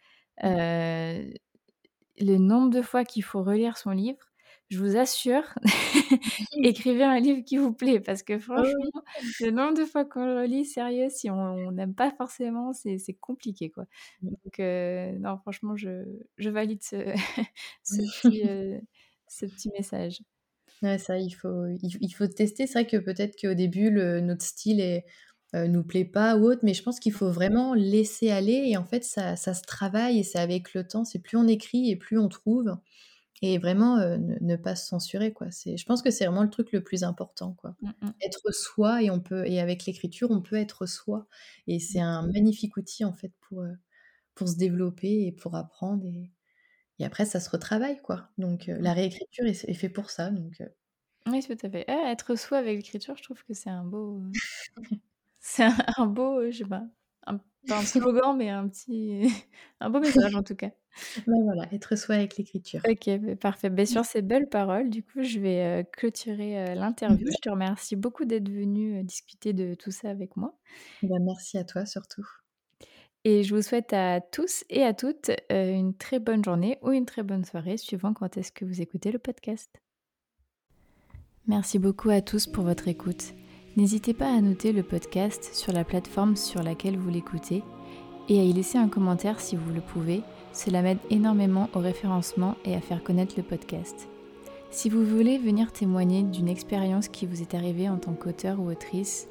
Mmh. 0.43 1.33
Le 2.21 2.37
nombre 2.37 2.69
de 2.69 2.81
fois 2.81 3.05
qu'il 3.05 3.23
faut 3.23 3.43
relire 3.43 3.77
son 3.77 3.89
livre, 3.89 4.28
je 4.69 4.79
vous 4.79 4.97
assure, 4.97 5.43
écrivez 6.63 7.03
un 7.03 7.19
livre 7.19 7.43
qui 7.43 7.57
vous 7.57 7.73
plaît 7.73 7.99
parce 7.99 8.23
que 8.23 8.37
franchement, 8.37 9.01
le 9.41 9.51
nombre 9.51 9.77
de 9.77 9.85
fois 9.85 10.05
qu'on 10.05 10.25
le 10.25 10.41
relit, 10.41 10.65
sérieux, 10.65 11.09
si 11.09 11.29
on 11.29 11.71
n'aime 11.71 11.95
pas 11.95 12.11
forcément, 12.11 12.71
c'est 12.73 13.17
compliqué 13.19 13.71
quoi. 13.71 13.85
Donc, 14.21 14.59
euh, 14.59 15.11
non, 15.19 15.37
franchement, 15.39 15.75
je, 15.75 16.05
je 16.37 16.49
valide 16.49 16.83
ce, 16.83 16.95
ce 17.83 18.01
petit. 18.01 18.43
Euh, 18.49 18.79
ce 19.29 19.45
petit 19.45 19.69
message. 19.77 20.21
Ouais, 20.81 20.97
ça, 20.97 21.17
il 21.17 21.31
faut, 21.31 21.67
il, 21.67 22.11
faut 22.11 22.27
tester. 22.27 22.67
C'est 22.67 22.79
vrai 22.79 22.87
que 22.87 22.97
peut-être 22.97 23.39
qu'au 23.39 23.53
début, 23.53 23.89
le, 23.91 24.21
notre 24.21 24.43
style 24.43 24.79
est, 24.79 25.05
euh, 25.55 25.67
nous 25.67 25.83
plaît 25.83 26.05
pas 26.05 26.37
ou 26.37 26.45
autre, 26.45 26.61
mais 26.63 26.73
je 26.73 26.83
pense 26.83 26.99
qu'il 26.99 27.11
faut 27.11 27.31
vraiment 27.31 27.73
laisser 27.73 28.29
aller 28.29 28.63
et 28.67 28.77
en 28.77 28.85
fait, 28.85 29.03
ça, 29.03 29.35
ça 29.35 29.53
se 29.53 29.63
travaille 29.63 30.19
et 30.19 30.23
c'est 30.23 30.39
avec 30.39 30.73
le 30.73 30.87
temps. 30.87 31.05
C'est 31.05 31.19
plus 31.19 31.37
on 31.37 31.47
écrit 31.47 31.89
et 31.89 31.95
plus 31.95 32.17
on 32.17 32.29
trouve. 32.29 32.75
Et 33.41 33.57
vraiment, 33.57 33.97
euh, 33.97 34.17
ne, 34.17 34.55
pas 34.57 34.75
se 34.75 34.87
censurer, 34.87 35.31
quoi. 35.31 35.49
C'est, 35.49 35.77
je 35.77 35.85
pense 35.85 36.01
que 36.01 36.11
c'est 36.11 36.25
vraiment 36.25 36.43
le 36.43 36.49
truc 36.49 36.73
le 36.73 36.83
plus 36.83 37.03
important, 37.03 37.53
quoi. 37.53 37.75
Mmh, 37.81 37.89
mmh. 38.01 38.11
Être 38.21 38.51
soi 38.53 39.01
et 39.01 39.09
on 39.09 39.21
peut, 39.21 39.47
et 39.47 39.61
avec 39.61 39.85
l'écriture, 39.85 40.29
on 40.31 40.41
peut 40.41 40.57
être 40.57 40.85
soi. 40.85 41.25
Et 41.65 41.79
c'est 41.79 42.01
un 42.01 42.27
magnifique 42.27 42.75
outil, 42.75 43.05
en 43.05 43.13
fait, 43.13 43.31
pour, 43.39 43.61
euh, 43.61 43.73
pour 44.35 44.49
se 44.49 44.57
développer 44.57 45.25
et 45.25 45.31
pour 45.31 45.55
apprendre. 45.55 46.05
Et, 46.05 46.31
et 46.99 47.05
après, 47.05 47.25
ça 47.25 47.39
se 47.39 47.49
retravaille, 47.49 48.01
quoi. 48.01 48.29
Donc, 48.37 48.67
la 48.67 48.91
mmh. 48.91 48.95
réécriture 48.95 49.45
est, 49.45 49.73
fait 49.73 49.89
pour 49.89 50.09
ça. 50.09 50.31
Donc, 50.31 50.61
Oui, 51.27 51.41
tout 51.41 51.57
à 51.65 51.69
fait. 51.69 51.85
Ah, 51.87 52.11
être 52.11 52.35
soi 52.35 52.57
avec 52.57 52.75
l'écriture, 52.75 53.15
je 53.15 53.23
trouve 53.23 53.41
que 53.45 53.53
c'est 53.53 53.69
un 53.69 53.85
beau. 53.85 54.21
c'est 55.39 55.69
un, 55.95 56.07
beau, 56.07 56.51
je 56.51 56.57
sais 56.57 56.65
pas, 56.65 56.83
un, 57.27 57.39
pas 57.67 57.79
un 57.79 57.83
slogan, 57.83 58.35
mais 58.37 58.49
un 58.49 58.67
petit. 58.67 59.29
un 59.79 59.89
beau 59.89 59.99
message 59.99 60.35
en 60.35 60.43
tout 60.43 60.55
cas. 60.55 60.71
Ben 61.27 61.43
voilà, 61.43 61.71
être 61.71 61.95
soi 61.95 62.15
avec 62.15 62.37
l'écriture. 62.37 62.81
Ok, 62.89 63.09
bah, 63.19 63.35
parfait. 63.35 63.69
Ben, 63.69 63.85
sur 63.85 64.05
ces 64.05 64.21
belles 64.21 64.49
paroles, 64.49 64.89
du 64.89 65.03
coup, 65.03 65.21
je 65.21 65.39
vais 65.39 65.87
clôturer 65.93 66.75
l'interview. 66.75 67.27
Je 67.31 67.41
te 67.41 67.49
remercie 67.49 67.95
beaucoup 67.95 68.25
d'être 68.25 68.49
venu 68.49 69.03
discuter 69.03 69.53
de 69.53 69.75
tout 69.75 69.91
ça 69.91 70.09
avec 70.09 70.35
moi. 70.35 70.57
Ben, 71.03 71.23
merci 71.23 71.57
à 71.57 71.63
toi 71.63 71.85
surtout. 71.85 72.27
Et 73.25 73.43
je 73.43 73.53
vous 73.53 73.61
souhaite 73.61 73.91
à 73.91 74.21
tous 74.21 74.63
et 74.69 74.83
à 74.83 74.93
toutes 74.93 75.29
euh, 75.51 75.73
une 75.73 75.93
très 75.93 76.19
bonne 76.19 76.43
journée 76.43 76.77
ou 76.81 76.91
une 76.91 77.05
très 77.05 77.23
bonne 77.23 77.43
soirée, 77.43 77.77
suivant 77.77 78.13
quand 78.13 78.37
est-ce 78.37 78.51
que 78.51 78.63
vous 78.63 78.81
écoutez 78.81 79.11
le 79.11 79.19
podcast. 79.19 79.69
Merci 81.47 81.79
beaucoup 81.79 82.09
à 82.09 82.21
tous 82.21 82.47
pour 82.47 82.63
votre 82.63 82.87
écoute. 82.87 83.33
N'hésitez 83.77 84.13
pas 84.13 84.31
à 84.31 84.41
noter 84.41 84.71
le 84.71 84.83
podcast 84.83 85.51
sur 85.53 85.71
la 85.71 85.83
plateforme 85.83 86.35
sur 86.35 86.63
laquelle 86.63 86.97
vous 86.97 87.09
l'écoutez 87.09 87.63
et 88.27 88.39
à 88.39 88.43
y 88.43 88.53
laisser 88.53 88.77
un 88.77 88.87
commentaire 88.87 89.39
si 89.39 89.55
vous 89.55 89.71
le 89.71 89.81
pouvez. 89.81 90.21
Cela 90.53 90.81
m'aide 90.81 90.99
énormément 91.09 91.69
au 91.73 91.79
référencement 91.79 92.55
et 92.65 92.75
à 92.75 92.81
faire 92.81 93.03
connaître 93.03 93.35
le 93.37 93.43
podcast. 93.43 94.07
Si 94.71 94.89
vous 94.89 95.03
voulez 95.03 95.39
venir 95.39 95.71
témoigner 95.71 96.23
d'une 96.23 96.47
expérience 96.47 97.07
qui 97.07 97.25
vous 97.25 97.41
est 97.41 97.55
arrivée 97.55 97.89
en 97.89 97.97
tant 97.97 98.13
qu'auteur 98.13 98.59
ou 98.59 98.69
autrice, 98.69 99.27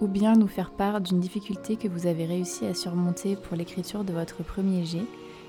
ou 0.00 0.06
bien 0.06 0.34
nous 0.34 0.48
faire 0.48 0.70
part 0.70 1.00
d'une 1.00 1.20
difficulté 1.20 1.76
que 1.76 1.88
vous 1.88 2.06
avez 2.06 2.26
réussi 2.26 2.66
à 2.66 2.74
surmonter 2.74 3.36
pour 3.36 3.56
l'écriture 3.56 4.04
de 4.04 4.12
votre 4.12 4.42
premier 4.42 4.84
jet, 4.84 5.06